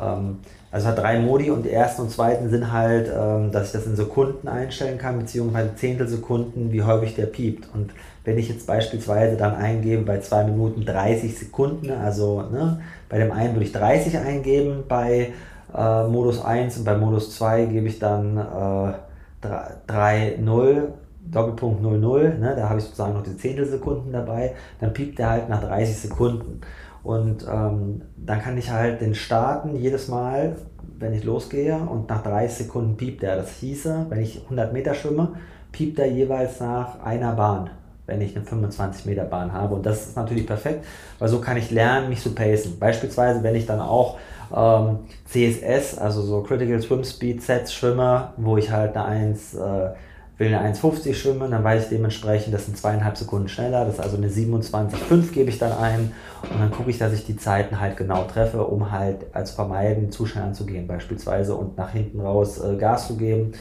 [0.00, 0.38] ähm,
[0.70, 3.86] also hat drei Modi und die ersten und zweiten sind halt, ähm, dass ich das
[3.86, 7.68] in Sekunden einstellen kann, beziehungsweise Zehntelsekunden, wie häufig der piept.
[7.72, 7.92] Und
[8.26, 13.30] wenn ich jetzt beispielsweise dann eingebe bei zwei Minuten 30 Sekunden, also ne, bei dem
[13.30, 15.32] einen würde ich 30 eingeben, bei
[15.72, 19.48] äh, Modus 1 und bei Modus 2 gebe ich dann äh,
[19.86, 20.92] 3, 0,
[21.30, 25.48] Doppelpunkt 00, ne, da habe ich sozusagen noch die Zehntelsekunden dabei, dann piept der halt
[25.48, 26.60] nach 30 Sekunden.
[27.04, 30.56] Und ähm, dann kann ich halt den starten jedes Mal,
[30.98, 33.36] wenn ich losgehe und nach 30 Sekunden piept er.
[33.36, 35.34] Das hieße, wenn ich 100 Meter schwimme,
[35.70, 37.70] piept er jeweils nach einer Bahn,
[38.06, 39.74] wenn ich eine 25 Meter Bahn habe.
[39.74, 40.84] Und das ist natürlich perfekt,
[41.18, 42.78] weil so kann ich lernen, mich zu pacen.
[42.78, 44.18] Beispielsweise, wenn ich dann auch
[44.54, 49.54] ähm, CSS, also so Critical Swim Speed Sets schwimme, wo ich halt eine 1...
[49.54, 49.90] Äh,
[50.38, 54.00] will eine 1,50 schwimmen, dann weiß ich dementsprechend, das sind zweieinhalb Sekunden schneller, das ist
[54.00, 57.80] also eine 27,5 gebe ich dann ein und dann gucke ich, dass ich die Zeiten
[57.80, 62.62] halt genau treffe, um halt als vermeiden, zu schnell anzugehen beispielsweise und nach hinten raus
[62.62, 63.52] äh, Gas zu geben.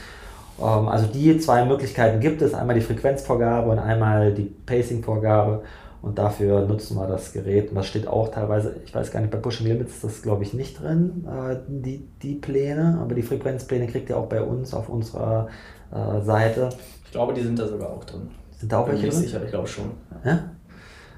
[0.60, 5.64] Ähm, also die zwei Möglichkeiten gibt es, einmal die Frequenzvorgabe und einmal die Pacing-Vorgabe
[6.02, 7.70] und dafür nutzen wir das Gerät.
[7.70, 10.44] Und das steht auch teilweise, ich weiß gar nicht, bei Push Limits ist das glaube
[10.44, 14.74] ich nicht drin, äh, die, die Pläne, aber die Frequenzpläne kriegt ihr auch bei uns
[14.74, 15.48] auf unserer
[15.92, 16.70] äh, Seite.
[17.06, 18.30] Ich glaube, die sind da sogar auch drin.
[18.52, 19.20] Sind da auch welche drin?
[19.20, 19.92] sicher, ich glaube schon.
[20.24, 20.40] Ja?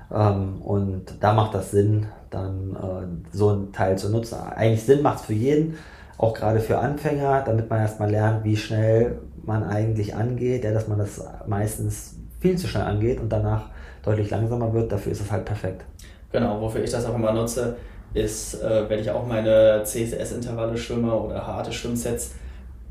[0.10, 4.38] Ähm, und da macht das Sinn, dann äh, so ein Teil zu nutzen.
[4.56, 5.76] Eigentlich Sinn macht es für jeden,
[6.18, 10.88] auch gerade für Anfänger, damit man erstmal lernt, wie schnell man eigentlich angeht, ja, dass
[10.88, 13.70] man das meistens viel zu schnell angeht und danach
[14.04, 14.92] deutlich langsamer wird.
[14.92, 15.84] Dafür ist es halt perfekt.
[16.32, 17.78] Genau, wofür ich das auch immer nutze,
[18.14, 22.36] ist, äh, wenn ich auch meine CSS-Intervalle schwimme oder harte Schwimmsets,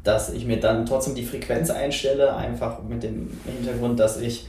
[0.02, 4.48] dass ich mir dann trotzdem die Frequenz einstelle, einfach mit dem Hintergrund, dass ich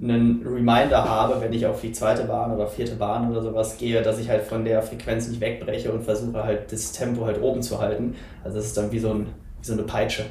[0.00, 4.02] einen Reminder habe, wenn ich auf die zweite Bahn oder vierte Bahn oder sowas gehe,
[4.02, 7.62] dass ich halt von der Frequenz nicht wegbreche und versuche halt das Tempo halt oben
[7.62, 8.14] zu halten.
[8.42, 9.26] Also das ist dann wie so, ein,
[9.60, 10.24] wie so eine Peitsche.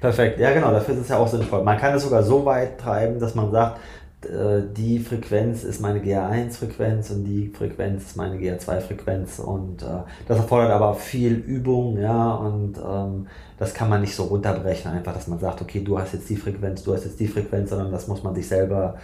[0.00, 1.62] Perfekt, ja genau, dafür ist es ja auch sinnvoll.
[1.62, 3.78] Man kann es sogar so weit treiben, dass man sagt,
[4.24, 9.86] äh, die Frequenz ist meine GA1-Frequenz und die Frequenz ist meine GA2-Frequenz und äh,
[10.26, 13.26] das erfordert aber viel Übung, ja, und ähm,
[13.58, 16.36] das kann man nicht so runterbrechen, einfach, dass man sagt, okay, du hast jetzt die
[16.36, 18.96] Frequenz, du hast jetzt die Frequenz, sondern das muss man sich selber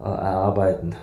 [0.00, 0.94] äh, erarbeiten.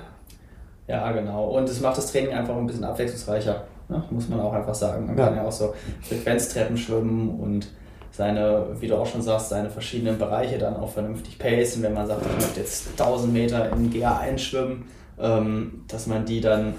[0.87, 1.45] Ja, genau.
[1.49, 4.03] Und es macht das Training einfach ein bisschen abwechslungsreicher, ne?
[4.09, 5.05] muss man auch einfach sagen.
[5.05, 5.25] Man ja.
[5.25, 7.67] kann ja auch so Frequenztreppen schwimmen und
[8.19, 11.81] seine, wie du auch schon sagst, seine verschiedenen Bereiche dann auch vernünftig pacen.
[11.83, 16.41] Wenn man sagt, ich möchte jetzt 1000 Meter in GA1 schwimmen, ähm, dass man die
[16.41, 16.73] dann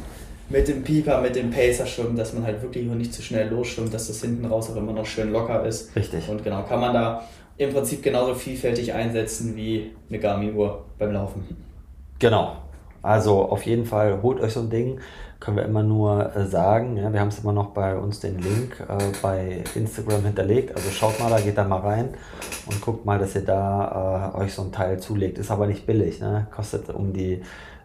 [0.50, 3.94] mit dem Pieper, mit dem Pacer schwimmt, dass man halt wirklich nicht zu schnell losschwimmt,
[3.94, 5.96] dass das hinten raus auch immer noch schön locker ist.
[5.96, 6.28] Richtig.
[6.28, 7.24] Und genau, kann man da
[7.56, 11.56] im Prinzip genauso vielfältig einsetzen wie eine Garmin-Uhr beim Laufen.
[12.18, 12.56] Genau.
[13.02, 15.00] Also auf jeden Fall holt euch so ein Ding
[15.40, 16.98] können wir immer nur äh, sagen.
[16.98, 20.76] Ja, wir haben es immer noch bei uns den Link äh, bei Instagram hinterlegt.
[20.76, 22.10] Also schaut mal, da geht da mal rein
[22.66, 25.38] und guckt mal, dass ihr da äh, euch so ein Teil zulegt.
[25.38, 26.46] Ist aber nicht billig, ne?
[26.54, 27.42] Kostet um die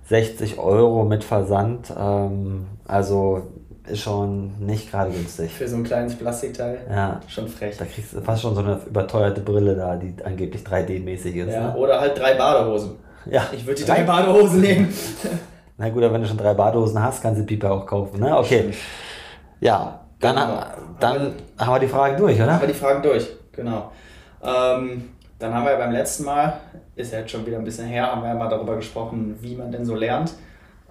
[0.10, 1.94] 60 Euro mit Versand.
[1.98, 3.44] Ähm, also
[3.88, 5.52] ist schon nicht gerade günstig.
[5.52, 6.80] Für so ein kleines Plastikteil?
[6.90, 7.22] Ja.
[7.28, 7.78] Schon frech.
[7.78, 11.54] Da kriegst du fast schon so eine überteuerte Brille da, die angeblich 3D-mäßig ist.
[11.54, 11.76] Ja, ne?
[11.78, 12.96] oder halt drei Badehosen.
[13.26, 13.48] Ja.
[13.52, 14.94] Ich würde die drei Badehosen nehmen.
[15.78, 18.20] Na gut, aber wenn du schon drei Badehosen hast, kannst du Pieper auch kaufen.
[18.20, 18.38] Ne?
[18.38, 18.72] Okay.
[19.60, 20.64] Ja, dann, genau.
[21.00, 22.54] dann haben wir die Fragen durch, oder?
[22.54, 23.92] Haben wir die Fragen durch, genau.
[24.42, 26.62] Ähm, dann haben wir ja beim letzten Mal,
[26.96, 29.56] ist ja jetzt schon wieder ein bisschen her, haben wir ja mal darüber gesprochen, wie
[29.56, 30.34] man denn so lernt.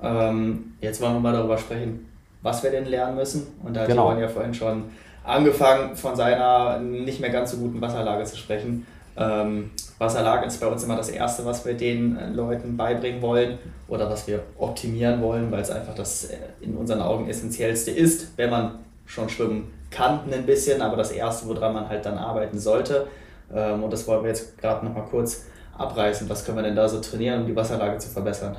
[0.02, 2.10] Ähm, jetzt wollen wir mal darüber sprechen,
[2.42, 3.46] was wir denn lernen müssen.
[3.62, 4.04] Und da hat genau.
[4.04, 4.84] Johann ja vorhin schon
[5.24, 8.86] angefangen, von seiner nicht mehr ganz so guten Wasserlage zu sprechen.
[9.16, 13.58] Ähm, Wasserlage ist bei uns immer das Erste, was wir den äh, Leuten beibringen wollen
[13.88, 18.36] oder was wir optimieren wollen, weil es einfach das äh, in unseren Augen essentiellste ist,
[18.36, 22.58] wenn man schon schwimmen kann, ein bisschen, aber das Erste, woran man halt dann arbeiten
[22.58, 23.06] sollte.
[23.54, 25.46] Ähm, und das wollen wir jetzt gerade nochmal kurz
[25.78, 26.28] abreißen.
[26.28, 28.56] Was können wir denn da so trainieren, um die Wasserlage zu verbessern?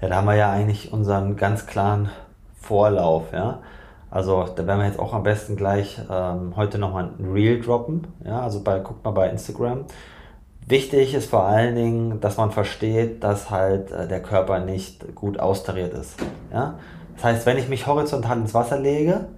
[0.00, 2.10] Ja, da haben wir ja eigentlich unseren ganz klaren
[2.60, 3.60] Vorlauf, ja.
[4.10, 8.06] Also da werden wir jetzt auch am besten gleich ähm, heute nochmal ein Reel droppen.
[8.24, 9.84] Ja, also bei, guckt mal bei Instagram.
[10.68, 15.40] Wichtig ist vor allen Dingen, dass man versteht, dass halt äh, der Körper nicht gut
[15.40, 16.16] austariert ist.
[16.52, 16.74] Ja?
[17.14, 19.28] Das heißt, wenn ich mich horizontal ins Wasser lege,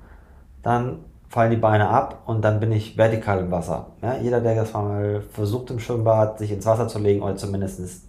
[0.64, 3.92] dann fallen die Beine ab und dann bin ich vertikal im Wasser.
[4.02, 4.16] Ja?
[4.16, 8.08] Jeder, der das mal versucht im Schwimmbad, sich ins Wasser zu legen, oder zumindest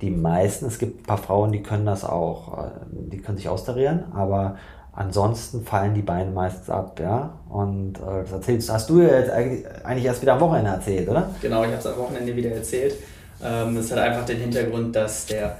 [0.00, 3.48] die meisten, es gibt ein paar Frauen, die können das auch, äh, die können sich
[3.48, 4.56] austarieren, aber
[4.92, 7.38] Ansonsten fallen die Beine meistens ab, ja.
[7.48, 11.30] Und äh, das erzählst, hast du ja jetzt eigentlich, erst wieder am Wochenende erzählt, oder?
[11.40, 12.96] Genau, ich habe es am Wochenende wieder erzählt.
[13.42, 15.56] Ähm, das hat einfach den Hintergrund, dass der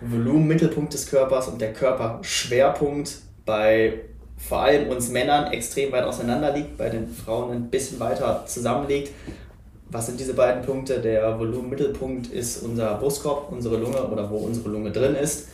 [0.00, 4.00] Volumenmittelpunkt des Körpers und der Körperschwerpunkt bei
[4.36, 9.12] vor allem uns Männern extrem weit auseinander liegt, bei den Frauen ein bisschen weiter zusammenliegt.
[9.90, 11.00] Was sind diese beiden Punkte?
[11.00, 15.48] Der Volumenmittelpunkt ist unser Brustkorb, unsere Lunge oder wo unsere Lunge drin ist.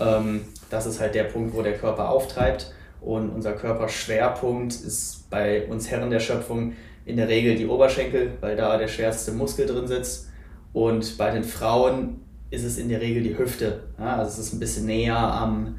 [0.00, 2.72] Ähm, das ist halt der Punkt, wo der Körper auftreibt.
[3.00, 6.74] Und unser Körperschwerpunkt ist bei uns Herren der Schöpfung
[7.04, 10.28] in der Regel die Oberschenkel, weil da der schwerste Muskel drin sitzt.
[10.72, 13.82] Und bei den Frauen ist es in der Regel die Hüfte.
[13.98, 15.78] Ja, also es ist ein bisschen näher am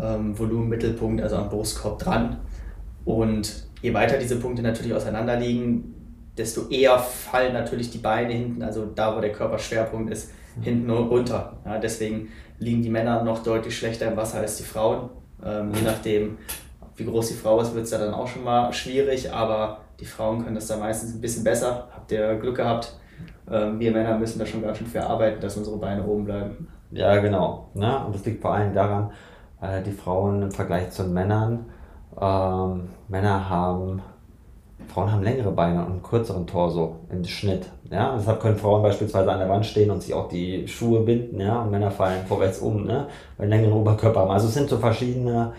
[0.00, 2.38] ähm, Volumenmittelpunkt, also am Brustkorb dran.
[3.04, 5.94] Und je weiter diese Punkte natürlich auseinander liegen,
[6.36, 10.30] desto eher fallen natürlich die Beine hinten, also da, wo der Körperschwerpunkt ist,
[10.62, 11.56] hinten runter.
[11.64, 15.10] Ja, deswegen liegen die Männer noch deutlich schlechter im Wasser als die Frauen.
[15.44, 16.38] Ähm, je nachdem,
[16.96, 20.04] wie groß die Frau ist, wird es ja dann auch schon mal schwierig, aber die
[20.04, 21.88] Frauen können das da meistens ein bisschen besser.
[21.94, 22.96] Habt ihr Glück gehabt?
[23.50, 26.68] Ähm, wir Männer müssen da schon ganz schön für arbeiten, dass unsere Beine oben bleiben.
[26.90, 27.68] Ja, genau.
[27.74, 28.04] Ne?
[28.06, 29.10] Und das liegt vor allem daran,
[29.60, 31.66] weil die Frauen im Vergleich zu Männern,
[32.20, 34.02] ähm, Männer haben
[34.88, 37.70] Frauen haben längere Beine und einen kürzeren Torso im Schnitt.
[37.90, 38.16] Ja?
[38.16, 41.62] deshalb können Frauen beispielsweise an der Wand stehen und sich auch die Schuhe binden, ja?
[41.62, 43.08] und Männer fallen vorwärts um, ne?
[43.36, 44.30] weil längeren Oberkörper haben.
[44.30, 45.52] Also es sind so verschiedene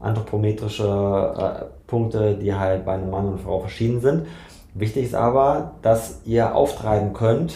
[0.00, 4.26] anthropometrische äh, Punkte, die halt bei einem Mann und Frau verschieden sind.
[4.74, 7.54] Wichtig ist aber, dass ihr auftreiben könnt,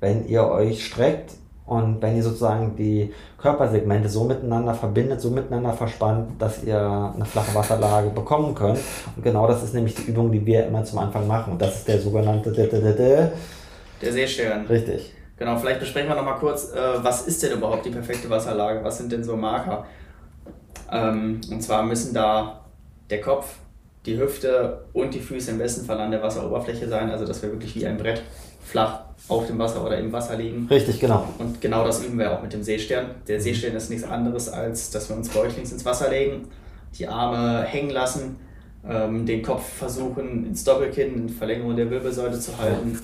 [0.00, 1.32] wenn ihr euch streckt
[1.66, 6.78] und wenn ihr sozusagen die Körpersegmente so miteinander verbindet, so miteinander verspannt, dass ihr
[7.14, 8.80] eine flache Wasserlage bekommen könnt.
[9.16, 11.54] Und genau das ist nämlich die Übung, die wir immer zum Anfang machen.
[11.54, 12.52] Und das ist der sogenannte
[14.02, 14.66] der Seestern.
[14.66, 15.14] Richtig.
[15.38, 18.84] Genau, vielleicht besprechen wir nochmal kurz, äh, was ist denn überhaupt die perfekte Wasserlage?
[18.84, 19.86] Was sind denn so Marker?
[20.92, 22.60] Ähm, und zwar müssen da
[23.10, 23.56] der Kopf,
[24.06, 27.50] die Hüfte und die Füße im besten Fall an der Wasseroberfläche sein, also dass wir
[27.50, 28.22] wirklich wie ein Brett
[28.64, 30.66] flach auf dem Wasser oder im Wasser liegen.
[30.68, 31.28] Richtig, genau.
[31.38, 33.06] Und genau das üben wir auch mit dem Seestern.
[33.26, 36.48] Der Seestern ist nichts anderes, als dass wir uns bäuchlings ins Wasser legen,
[36.98, 38.36] die Arme hängen lassen,
[38.86, 42.98] ähm, den Kopf versuchen ins Doppelkinn, in Verlängerung der Wirbelsäule zu halten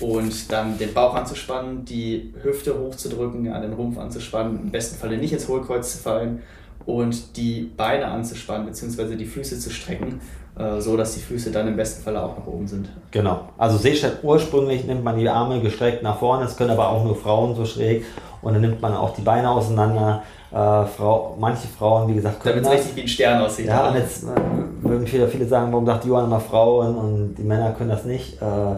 [0.00, 5.18] und dann den Bauch anzuspannen, die Hüfte hochzudrücken, ja, den Rumpf anzuspannen, im besten Falle
[5.18, 6.42] nicht ins Hohlkreuz zu fallen
[6.86, 9.16] und die Beine anzuspannen bzw.
[9.16, 10.20] die Füße zu strecken
[10.78, 12.88] so dass die Füße dann im besten Fall auch nach oben sind.
[13.10, 13.40] Genau.
[13.58, 17.14] Also Seestern ursprünglich nimmt man die Arme gestreckt nach vorne, es können aber auch nur
[17.14, 18.04] Frauen so schräg
[18.40, 20.22] und dann nimmt man auch die Beine auseinander.
[20.50, 23.66] Äh, Frau, manche Frauen, wie gesagt, können Damit es richtig wie ein Stern aussieht.
[23.66, 24.28] Ja, und jetzt äh,
[24.80, 28.40] würden viele, viele sagen, warum sagt Johann immer Frauen und die Männer können das nicht.
[28.40, 28.76] Äh,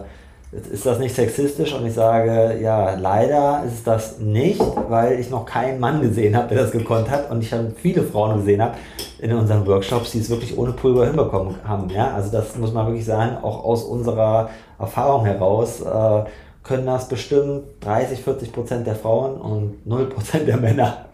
[0.51, 1.73] ist das nicht sexistisch?
[1.73, 4.59] Und ich sage, ja, leider ist das nicht,
[4.89, 7.29] weil ich noch keinen Mann gesehen habe, der das gekonnt hat.
[7.29, 8.75] Und ich habe viele Frauen gesehen habe
[9.19, 11.89] in unseren Workshops, die es wirklich ohne Pulver hinbekommen haben.
[11.91, 12.13] Ja?
[12.15, 16.23] Also das muss man wirklich sagen, auch aus unserer Erfahrung heraus äh,
[16.63, 21.05] können das bestimmt 30, 40 Prozent der Frauen und 0 Prozent der Männer.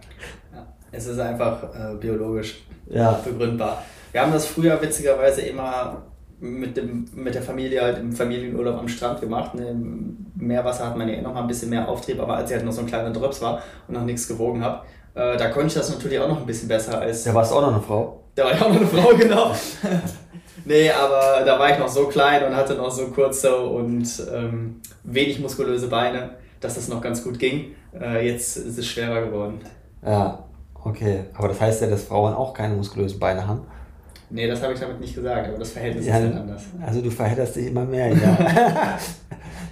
[0.54, 3.20] Ja, es ist einfach äh, biologisch ja.
[3.22, 3.82] begründbar.
[4.12, 6.02] Wir haben das früher witzigerweise immer
[6.40, 9.54] mit, dem, mit der Familie halt im Familienurlaub am Strand gemacht.
[9.54, 9.70] Ne?
[9.70, 12.56] Im Meerwasser hat man ja eh noch mal ein bisschen mehr Auftrieb, aber als ich
[12.56, 14.82] halt noch so ein kleiner Drops war und noch nichts gewogen habe,
[15.14, 17.24] äh, da konnte ich das natürlich auch noch ein bisschen besser als.
[17.24, 18.20] Da warst du auch noch eine Frau?
[18.34, 19.52] Da war ich auch noch eine Frau, genau.
[20.66, 24.82] nee, aber da war ich noch so klein und hatte noch so kurze und ähm,
[25.04, 27.74] wenig muskulöse Beine, dass das noch ganz gut ging.
[27.98, 29.60] Äh, jetzt ist es schwerer geworden.
[30.04, 30.44] Ja,
[30.84, 31.24] okay.
[31.34, 33.62] Aber das heißt ja, dass Frauen auch keine muskulösen Beine haben?
[34.30, 36.62] Nee, das habe ich damit nicht gesagt, aber das Verhältnis ja, ist dann anders.
[36.84, 38.98] Also du verhältst dich immer mehr, ja.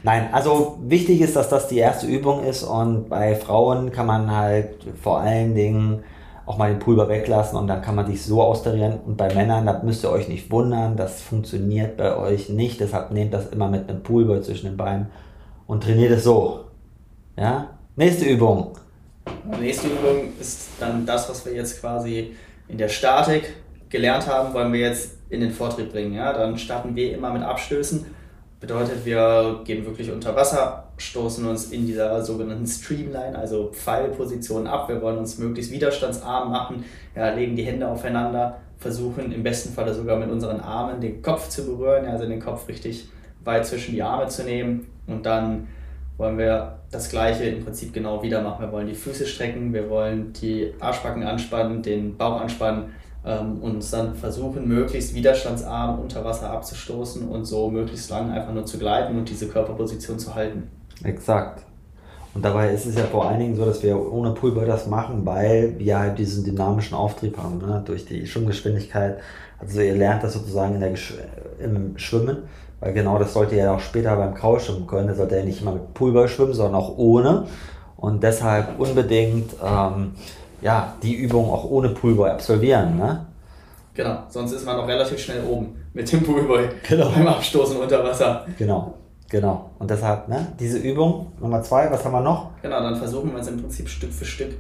[0.05, 4.31] Nein, also wichtig ist, dass das die erste Übung ist und bei Frauen kann man
[4.31, 6.05] halt vor allen Dingen
[6.47, 9.01] auch mal den Pulver weglassen und dann kann man sich so austarieren.
[9.07, 12.81] Und bei Männern, das müsst ihr euch nicht wundern, das funktioniert bei euch nicht.
[12.81, 15.07] Deshalb nehmt das immer mit einem Pulver zwischen den Beinen
[15.67, 16.67] und trainiert es so.
[17.37, 17.69] Ja?
[17.97, 18.77] Nächste Übung.
[19.57, 22.35] Die nächste Übung ist dann das, was wir jetzt quasi
[22.69, 23.55] in der Statik
[23.95, 26.15] gelernt haben, wollen wir jetzt in den Vortrieb bringen.
[26.15, 26.33] Ja?
[26.33, 28.05] Dann starten wir immer mit Abstößen.
[28.59, 34.89] Bedeutet, wir gehen wirklich unter Wasser, stoßen uns in dieser sogenannten Streamline, also Pfeilposition ab.
[34.89, 39.95] Wir wollen uns möglichst widerstandsarm machen, ja, legen die Hände aufeinander, versuchen im besten Falle
[39.95, 43.07] sogar mit unseren Armen den Kopf zu berühren, also den Kopf richtig
[43.45, 45.69] weit zwischen die Arme zu nehmen und dann
[46.17, 48.65] wollen wir das gleiche im Prinzip genau wieder machen.
[48.65, 53.93] Wir wollen die Füße strecken, wir wollen die Arschbacken anspannen, den Bauch anspannen ähm, und
[53.93, 59.17] dann versuchen, möglichst widerstandsarm unter Wasser abzustoßen und so möglichst lang einfach nur zu gleiten
[59.17, 60.69] und diese Körperposition zu halten.
[61.03, 61.65] Exakt.
[62.35, 65.25] Und dabei ist es ja vor allen Dingen so, dass wir ohne Pulver das machen,
[65.25, 67.83] weil wir halt diesen dynamischen Auftrieb haben, ne?
[67.85, 69.19] durch die Schwimmgeschwindigkeit.
[69.61, 71.15] Also ihr lernt das sozusagen Gesch
[71.61, 72.39] im Schwimmen,
[72.81, 75.07] weil genau das sollt ihr ja auch später beim Kraulschwimmen können.
[75.07, 77.47] Da sollt ihr ja nicht immer mit Pulver schwimmen, sondern auch ohne.
[77.97, 80.15] Und deshalb unbedingt ähm,
[80.65, 82.97] ja, die Übung auch ohne Pulver absolvieren.
[82.97, 83.27] Ne?
[83.93, 87.11] Genau, sonst ist man auch relativ schnell oben mit dem Pulver genau.
[87.11, 88.47] beim Abstoßen unter Wasser.
[88.59, 88.95] Genau.
[89.29, 89.71] Genau.
[89.79, 92.51] Und deshalb, ne, diese Übung, Nummer zwei, was haben wir noch?
[92.63, 94.55] Genau, dann versuchen wir uns im Prinzip Stück für Stück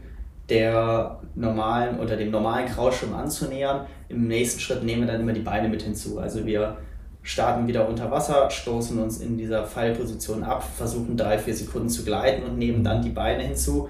[0.51, 3.87] der normalen oder dem normalen Kraulschwimmen anzunähern.
[4.09, 6.19] Im nächsten Schritt nehmen wir dann immer die Beine mit hinzu.
[6.19, 6.77] Also wir
[7.23, 12.05] starten wieder unter Wasser, stoßen uns in dieser Pfeilposition ab, versuchen drei, vier Sekunden zu
[12.05, 13.89] gleiten und nehmen dann die Beine hinzu.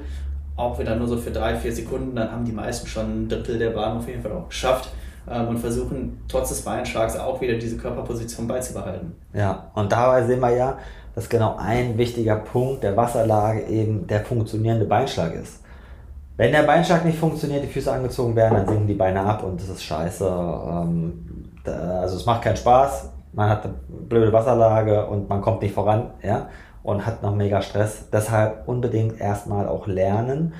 [0.57, 3.59] Auch wieder nur so für drei, vier Sekunden, dann haben die meisten schon ein Drittel
[3.59, 4.91] der Bahn auf jeden Fall auch geschafft
[5.29, 9.15] ähm, und versuchen trotz des Beinschlags auch wieder diese Körperposition beizubehalten.
[9.33, 10.79] Ja, und dabei sehen wir ja,
[11.15, 15.61] dass genau ein wichtiger Punkt der Wasserlage eben der funktionierende Beinschlag ist.
[16.37, 19.61] Wenn der Beinschlag nicht funktioniert, die Füße angezogen werden, dann sinken die Beine ab und
[19.61, 20.27] das ist scheiße.
[20.27, 23.75] Ähm, also es macht keinen Spaß, man hat eine
[24.09, 26.49] blöde Wasserlage und man kommt nicht voran, ja,
[26.85, 28.05] und hat noch mega Stress.
[28.13, 30.53] Deshalb unbedingt erstmal auch lernen,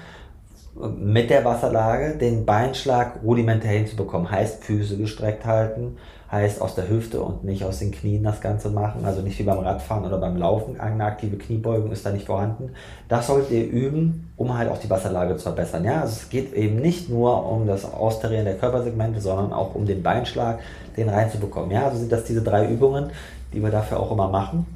[0.99, 4.29] mit der Wasserlage den Beinschlag rudimentär hinzubekommen.
[4.29, 5.99] Heißt Füße gestreckt halten,
[6.33, 9.05] heißt aus der Hüfte und nicht aus den Knien das Ganze machen.
[9.05, 10.81] Also nicht wie beim Radfahren oder beim Laufen.
[10.81, 12.71] Eine aktive Kniebeugung ist da nicht vorhanden.
[13.09, 15.85] Das solltet ihr üben, um halt auch die Wasserlage zu verbessern.
[15.85, 19.87] Ja, also es geht eben nicht nur um das Austarieren der Körpersegmente, sondern auch um
[19.87, 20.59] den Beinschlag,
[20.97, 21.71] den reinzubekommen.
[21.71, 23.11] Ja, also sind das diese drei Übungen,
[23.53, 24.67] die wir dafür auch immer machen.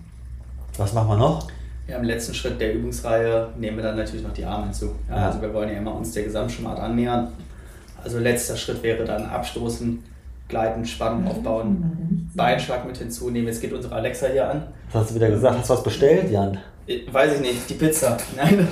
[0.78, 1.48] Was machen wir noch?
[1.88, 4.94] Ja, im letzten Schritt der Übungsreihe nehmen wir dann natürlich noch die Arme hinzu.
[5.08, 5.26] Ja, ja.
[5.26, 7.32] Also wir wollen ja immer uns der Gesamtschwimmmart annähern.
[8.02, 10.02] Also letzter Schritt wäre dann abstoßen,
[10.46, 13.48] gleiten, Spannung aufbauen, Beinschlag mit hinzunehmen.
[13.48, 14.68] Jetzt geht unsere Alexa hier an.
[14.92, 15.58] Was hast du wieder gesagt?
[15.58, 16.58] Hast du was bestellt, Jan?
[16.86, 18.16] Äh, weiß ich nicht, die Pizza.
[18.36, 18.68] Nein.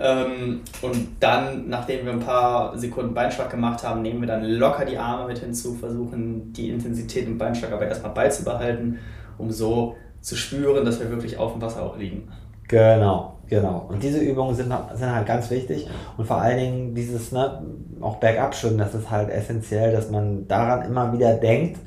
[0.00, 4.84] Ähm, und dann, nachdem wir ein paar Sekunden Beinschlag gemacht haben, nehmen wir dann locker
[4.84, 8.98] die Arme mit hinzu, versuchen die Intensität im Beinschlag aber erstmal beizubehalten,
[9.36, 12.28] um so zu spüren, dass wir wirklich auf dem Wasser auch liegen.
[12.68, 13.86] Genau, genau.
[13.88, 15.88] Und diese Übungen sind, sind halt ganz wichtig.
[16.16, 17.62] Und vor allen Dingen dieses, ne,
[18.00, 21.80] auch bergab schwimmen, das ist halt essentiell, dass man daran immer wieder denkt.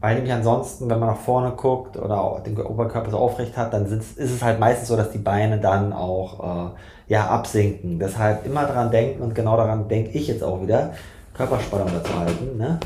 [0.00, 3.86] Weil nämlich ansonsten, wenn man nach vorne guckt oder den Oberkörper so aufrecht hat, dann
[3.86, 6.70] ist es halt meistens so, dass die Beine dann auch äh,
[7.06, 8.00] ja, absinken.
[8.00, 10.92] Deshalb immer daran denken und genau daran denke ich jetzt auch wieder,
[11.34, 12.80] Körperspannung dazu halten, ne?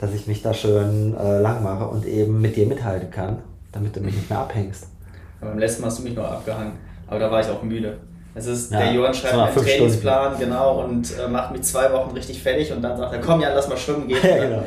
[0.00, 3.38] dass ich mich da schön äh, lang mache und eben mit dir mithalten kann,
[3.76, 4.88] damit du mich nicht mehr abhängst.
[5.40, 6.72] Beim letzten Mal hast du mich noch abgehangen.
[7.06, 7.98] Aber da war ich auch müde.
[8.34, 10.50] Es ist, ja, der Johann schreibt einen Trainingsplan, Stunden.
[10.50, 13.54] genau, und äh, macht mich zwei Wochen richtig fertig und dann sagt er, komm ja,
[13.54, 14.18] lass mal schwimmen gehen.
[14.22, 14.62] ja, genau.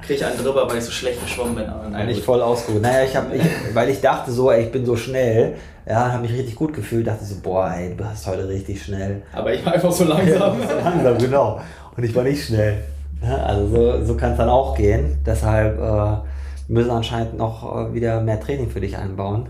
[0.00, 1.68] Kriege ich einen drüber, weil ich so schlecht geschwommen bin.
[1.68, 2.80] Aber nein, ich voll ausgeruht.
[2.80, 3.42] Naja, ich habe, ich,
[3.74, 7.06] weil ich dachte so, ey, ich bin so schnell, ja, habe mich richtig gut gefühlt,
[7.06, 9.22] dachte so, boah, ey, du bist heute richtig schnell.
[9.34, 10.56] Aber ich war einfach so langsam.
[10.68, 11.60] so langsam, genau.
[11.94, 12.78] Und ich war nicht schnell.
[13.22, 15.18] Ja, also so, so kann es dann auch gehen.
[15.26, 16.29] Deshalb äh,
[16.70, 19.48] müssen anscheinend noch äh, wieder mehr Training für dich einbauen.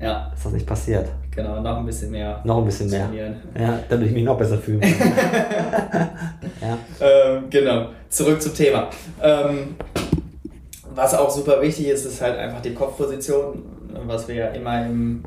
[0.00, 0.30] Ja.
[0.34, 1.08] Ist das nicht passiert?
[1.30, 2.40] Genau, noch ein bisschen mehr.
[2.44, 3.08] Noch ein bisschen mehr.
[3.58, 4.80] Ja, damit ich mich noch besser fühle.
[6.60, 6.78] ja.
[7.00, 8.88] Ähm, genau, zurück zum Thema.
[9.22, 9.76] Ähm,
[10.94, 13.62] was auch super wichtig ist, ist halt einfach die Kopfposition,
[14.06, 15.22] was wir ja immer im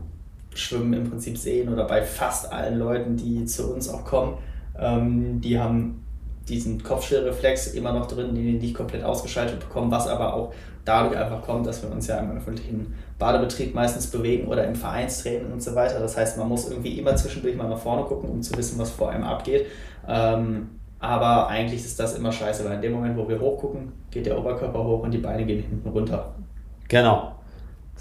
[0.54, 4.38] Schwimmen im Prinzip sehen oder bei fast allen Leuten, die zu uns auch kommen.
[4.78, 6.04] Ähm, die haben
[6.48, 10.54] diesen Kopfschirreflex immer noch drin, den die nicht komplett ausgeschaltet bekommen, was aber auch
[10.86, 15.52] dadurch einfach kommt, dass wir uns ja im öffentlichen Badebetrieb meistens bewegen oder im Vereinstraining
[15.52, 16.00] und so weiter.
[16.00, 18.90] Das heißt, man muss irgendwie immer zwischendurch mal nach vorne gucken, um zu wissen, was
[18.90, 19.68] vor einem abgeht.
[20.08, 20.70] Ähm,
[21.00, 24.38] aber eigentlich ist das immer scheiße, weil in dem Moment, wo wir hochgucken, geht der
[24.38, 26.34] Oberkörper hoch und die Beine gehen hinten runter.
[26.88, 27.36] Genau.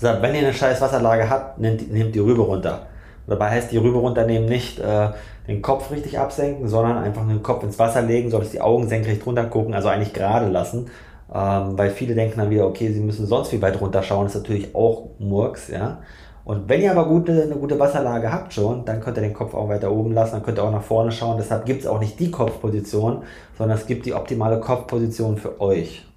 [0.00, 2.86] Wenn ihr eine scheiß Wasserlage habt, nehmt, nehmt die Rübe runter.
[3.26, 5.08] Dabei heißt die Rübe runternehmen nicht äh,
[5.46, 9.24] den Kopf richtig absenken, sondern einfach den Kopf ins Wasser legen, sodass die Augen senkrecht
[9.26, 10.90] runter gucken, also eigentlich gerade lassen.
[11.32, 14.42] Ähm, weil viele denken dann wieder, okay, sie müssen sonst wie weit runterschauen, das ist
[14.42, 15.98] natürlich auch Murks, ja.
[16.44, 19.54] Und wenn ihr aber gute, eine gute Wasserlage habt schon, dann könnt ihr den Kopf
[19.54, 21.36] auch weiter oben lassen, dann könnt ihr auch nach vorne schauen.
[21.38, 23.22] Deshalb gibt es auch nicht die Kopfposition,
[23.56, 26.09] sondern es gibt die optimale Kopfposition für euch.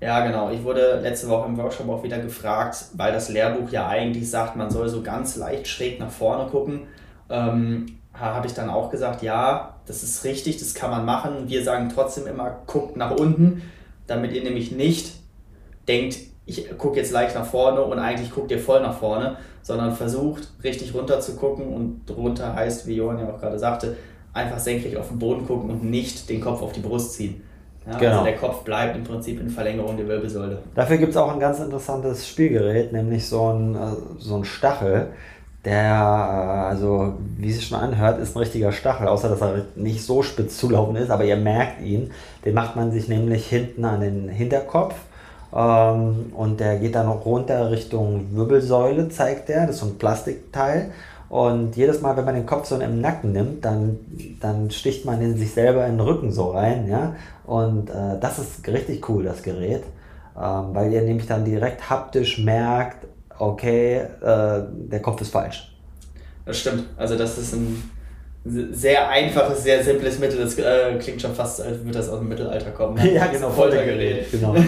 [0.00, 0.50] Ja, genau.
[0.50, 4.56] Ich wurde letzte Woche im Workshop auch wieder gefragt, weil das Lehrbuch ja eigentlich sagt,
[4.56, 6.82] man soll so ganz leicht schräg nach vorne gucken.
[7.30, 11.48] Ähm, habe ich dann auch gesagt, ja, das ist richtig, das kann man machen.
[11.48, 13.62] Wir sagen trotzdem immer, guckt nach unten,
[14.06, 15.12] damit ihr nämlich nicht
[15.88, 19.94] denkt, ich gucke jetzt leicht nach vorne und eigentlich guckt ihr voll nach vorne, sondern
[19.94, 23.96] versucht richtig runter zu gucken und runter heißt, wie Johann ja auch gerade sagte,
[24.32, 27.42] einfach senkrecht auf den Boden gucken und nicht den Kopf auf die Brust ziehen.
[27.86, 28.12] Ja, also genau.
[28.12, 30.58] Also der Kopf bleibt im Prinzip in Verlängerung der Wirbelsäule.
[30.74, 33.78] Dafür gibt es auch ein ganz interessantes Spielgerät, nämlich so ein, äh,
[34.18, 35.08] so ein Stachel.
[35.64, 40.04] Der, äh, also wie es schon anhört, ist ein richtiger Stachel, außer dass er nicht
[40.04, 42.10] so spitz zulaufen ist, aber ihr merkt ihn.
[42.44, 44.94] Den macht man sich nämlich hinten an den Hinterkopf
[45.54, 49.66] ähm, und der geht dann noch runter Richtung Wirbelsäule, zeigt der.
[49.66, 50.90] Das ist so ein Plastikteil.
[51.28, 53.98] Und jedes Mal, wenn man den Kopf so im Nacken nimmt, dann,
[54.40, 56.86] dann sticht man in sich selber in den Rücken so rein.
[56.88, 57.16] Ja?
[57.44, 59.82] Und äh, das ist richtig cool, das Gerät.
[60.36, 63.06] Ähm, weil ihr nämlich dann direkt haptisch merkt,
[63.38, 65.72] okay, äh, der Kopf ist falsch.
[66.44, 66.84] Das stimmt.
[66.96, 67.90] Also das ist ein
[68.44, 70.38] sehr einfaches, sehr simples Mittel.
[70.38, 72.98] Das äh, klingt schon fast, als würde das aus dem Mittelalter kommen.
[73.12, 74.30] Ja, genau, Foltergerät.
[74.30, 74.54] Genau.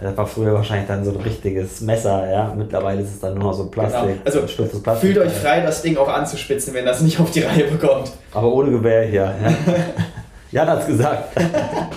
[0.00, 2.54] Das war früher wahrscheinlich dann so ein richtiges Messer, ja.
[2.56, 4.24] Mittlerweile ist es dann nur noch so Plastik.
[4.24, 4.44] Genau.
[4.44, 7.64] Also Plastik fühlt euch frei, das Ding auch anzuspitzen, wenn das nicht auf die Reihe
[7.64, 8.12] bekommt.
[8.32, 9.34] Aber ohne Gewehr hier.
[9.42, 9.54] Ja.
[10.52, 11.36] Jan hat's gesagt.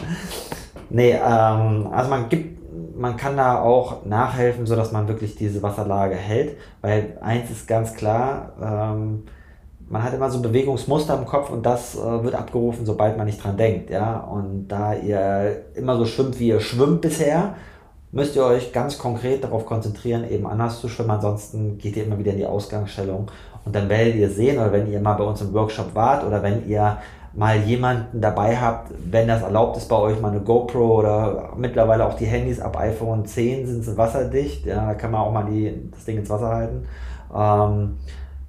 [0.90, 6.16] nee, ähm, also man gibt, man kann da auch nachhelfen, sodass man wirklich diese Wasserlage
[6.16, 6.58] hält.
[6.82, 9.24] Weil eins ist ganz klar, ähm,
[9.88, 13.28] man hat immer so ein Bewegungsmuster im Kopf und das äh, wird abgerufen, sobald man
[13.28, 14.22] nicht dran denkt, ja.
[14.22, 17.56] Und da ihr immer so schwimmt, wie ihr schwimmt bisher,
[18.12, 21.12] müsst ihr euch ganz konkret darauf konzentrieren, eben anders zu schwimmen.
[21.12, 23.32] Ansonsten geht ihr immer wieder in die Ausgangsstellung.
[23.64, 26.44] Und dann werdet ihr sehen, oder wenn ihr mal bei uns im Workshop wart, oder
[26.44, 26.98] wenn ihr
[27.34, 32.06] mal jemanden dabei habt, wenn das erlaubt ist bei euch, mal eine GoPro oder mittlerweile
[32.06, 34.66] auch die Handys ab iPhone 10 sind sie wasserdicht.
[34.66, 36.86] Ja, da kann man auch mal die, das Ding ins Wasser halten.
[37.34, 37.98] Ähm,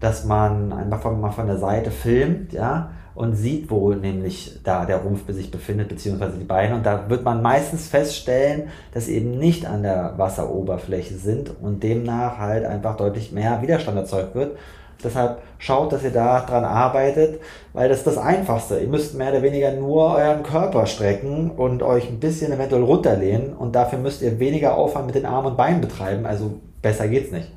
[0.01, 4.85] dass man einfach von, mal von der Seite filmt, ja, und sieht, wo nämlich da
[4.85, 6.75] der Rumpf sich befindet, beziehungsweise die Beine.
[6.75, 11.83] Und da wird man meistens feststellen, dass sie eben nicht an der Wasseroberfläche sind und
[11.83, 14.57] demnach halt einfach deutlich mehr Widerstand erzeugt wird.
[15.05, 17.41] Deshalb schaut, dass ihr da dran arbeitet,
[17.73, 18.79] weil das ist das Einfachste.
[18.79, 23.53] Ihr müsst mehr oder weniger nur euren Körper strecken und euch ein bisschen eventuell runterlehnen
[23.53, 26.25] und dafür müsst ihr weniger Aufwand mit den Armen und Beinen betreiben.
[26.25, 27.49] Also besser geht's nicht.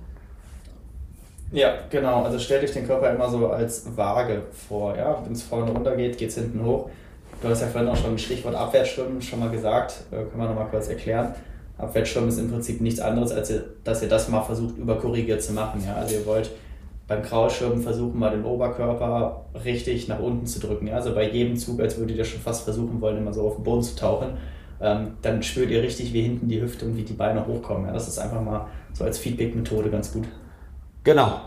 [1.51, 2.23] Ja, genau.
[2.23, 4.95] Also stellt euch den Körper immer so als Waage vor.
[4.97, 5.21] Ja?
[5.23, 6.89] Wenn es vorne runter geht, geht es hinten hoch.
[7.41, 10.03] Du hast ja vorhin auch schon ein Stichwort Abwärtsschwimmen schon mal gesagt.
[10.11, 11.33] Äh, können wir nochmal kurz erklären.
[11.77, 15.53] Abwärtsschwimmen ist im Prinzip nichts anderes, als ihr, dass ihr das mal versucht überkorrigiert zu
[15.53, 15.83] machen.
[15.85, 15.95] Ja?
[15.95, 16.49] Also ihr wollt
[17.07, 20.87] beim Kraulschwimmen versuchen, mal den Oberkörper richtig nach unten zu drücken.
[20.87, 20.95] Ja?
[20.95, 23.63] Also bei jedem Zug, als würdet ihr schon fast versuchen wollen, immer so auf den
[23.63, 24.29] Boden zu tauchen.
[24.81, 27.87] Ähm, dann spürt ihr richtig, wie hinten die Hüfte und wie die Beine hochkommen.
[27.87, 27.93] Ja?
[27.93, 30.25] Das ist einfach mal so als Feedback-Methode ganz gut.
[31.05, 31.39] Genau.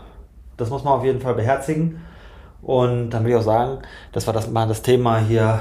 [0.57, 2.01] Das muss man auf jeden Fall beherzigen.
[2.61, 3.79] Und dann will ich auch sagen,
[4.11, 5.59] dass wir das mal das Thema hier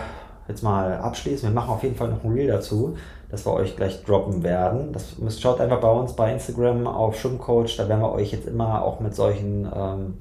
[0.48, 1.48] jetzt mal abschließen.
[1.48, 2.96] Wir machen auf jeden Fall noch ein Reel dazu,
[3.28, 4.92] das wir euch gleich droppen werden.
[4.92, 7.76] Das müsst, schaut einfach bei uns bei Instagram auf Schwimmcoach.
[7.76, 10.14] Da werden wir euch jetzt immer auch mit solchen ähm,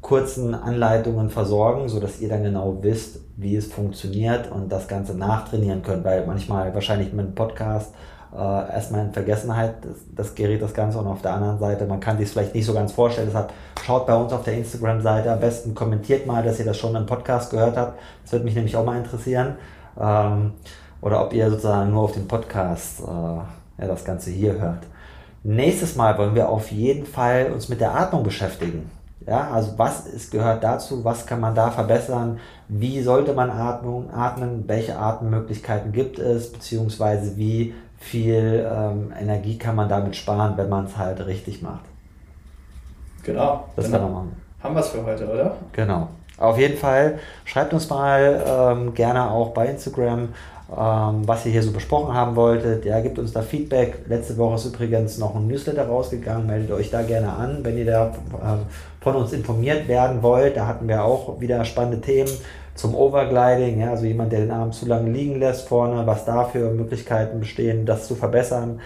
[0.00, 5.82] kurzen Anleitungen versorgen, sodass ihr dann genau wisst, wie es funktioniert und das Ganze nachtrainieren
[5.82, 6.04] könnt.
[6.04, 7.94] Weil manchmal wahrscheinlich mit einem Podcast
[8.34, 10.98] äh, erstmal in Vergessenheit das, das, gerät das Ganze.
[10.98, 13.52] Und auf der anderen Seite, man kann sich vielleicht nicht so ganz vorstellen, deshalb
[13.84, 17.06] schaut bei uns auf der Instagram-Seite, am besten kommentiert mal, dass ihr das schon im
[17.06, 19.56] Podcast gehört habt, das würde mich nämlich auch mal interessieren,
[20.00, 20.52] ähm,
[21.00, 23.46] oder ob ihr sozusagen nur auf dem Podcast äh, ja,
[23.86, 24.84] das Ganze hier hört.
[25.42, 28.90] Nächstes Mal wollen wir auf jeden Fall uns mit der Atmung beschäftigen.
[29.26, 34.12] Ja, also was ist, gehört dazu, was kann man da verbessern, wie sollte man Atmung,
[34.12, 37.74] atmen, welche Atemmöglichkeiten gibt es, beziehungsweise wie
[38.04, 41.84] viel ähm, Energie kann man damit sparen, wenn man es halt richtig macht.
[43.22, 43.64] Genau.
[43.76, 44.36] Das kann man machen.
[44.62, 45.56] Haben wir es für heute, oder?
[45.72, 46.08] Genau.
[46.36, 50.28] Auf jeden Fall schreibt uns mal ähm, gerne auch bei Instagram,
[50.68, 52.84] was ihr hier so besprochen haben wolltet.
[52.84, 54.06] Ja, gebt uns da Feedback.
[54.08, 56.46] Letzte Woche ist übrigens noch ein Newsletter rausgegangen.
[56.46, 60.56] Meldet euch da gerne an, wenn ihr da äh, von uns informiert werden wollt.
[60.56, 62.30] Da hatten wir auch wieder spannende Themen
[62.74, 66.44] zum Overgliding, ja, also jemand, der den Arm zu lange liegen lässt vorne, was da
[66.44, 68.80] für Möglichkeiten bestehen, das zu verbessern.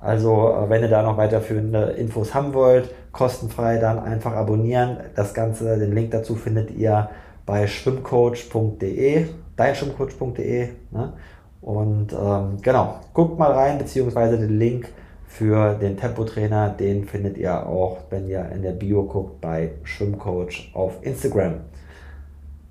[0.00, 4.98] Also, äh, wenn ihr da noch weiterführende Infos haben wollt, kostenfrei dann einfach abonnieren.
[5.14, 7.10] Das Ganze, den Link dazu findet ihr
[7.46, 9.26] bei schwimmcoach.de,
[9.62, 10.68] deinschwimmcoach.de.
[10.90, 11.12] Ne?
[11.60, 14.88] Und ähm, genau, guckt mal rein, beziehungsweise den Link
[15.26, 20.70] für den Tempotrainer, den findet ihr auch, wenn ihr in der Bio guckt, bei Schwimmcoach
[20.74, 21.54] auf Instagram.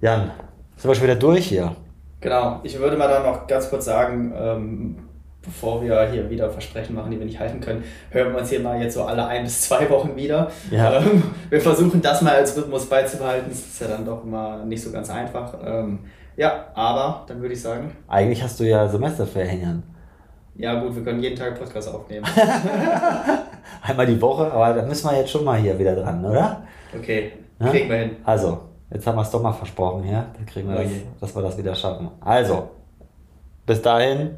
[0.01, 0.31] Jan,
[0.75, 1.75] sind wir schon wieder durch hier?
[2.19, 4.97] Genau, ich würde mal dann noch ganz kurz sagen, ähm,
[5.43, 8.59] bevor wir hier wieder Versprechen machen, die wir nicht halten können, hören wir uns hier
[8.59, 10.51] mal jetzt so alle ein bis zwei Wochen wieder.
[10.69, 10.99] Ja.
[10.99, 13.49] Ähm, wir versuchen das mal als Rhythmus beizubehalten.
[13.49, 15.55] Das ist ja dann doch immer nicht so ganz einfach.
[15.65, 15.99] Ähm,
[16.37, 17.95] ja, aber dann würde ich sagen.
[18.07, 19.83] Eigentlich hast du ja Semesterferien.
[20.55, 22.25] Ja, gut, wir können jeden Tag Podcast aufnehmen.
[23.81, 26.63] Einmal die Woche, aber da müssen wir jetzt schon mal hier wieder dran, oder?
[26.97, 28.15] Okay, kriegen wir hin.
[28.23, 28.59] Also,
[28.91, 30.27] jetzt haben wir es doch mal versprochen, ja?
[30.35, 31.03] Dann kriegen wir okay.
[31.19, 32.09] das, dass wir das wieder schaffen.
[32.19, 32.69] Also,
[33.65, 34.37] bis dahin.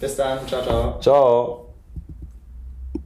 [0.00, 1.00] Bis dann, ciao, ciao.
[1.00, 1.69] Ciao.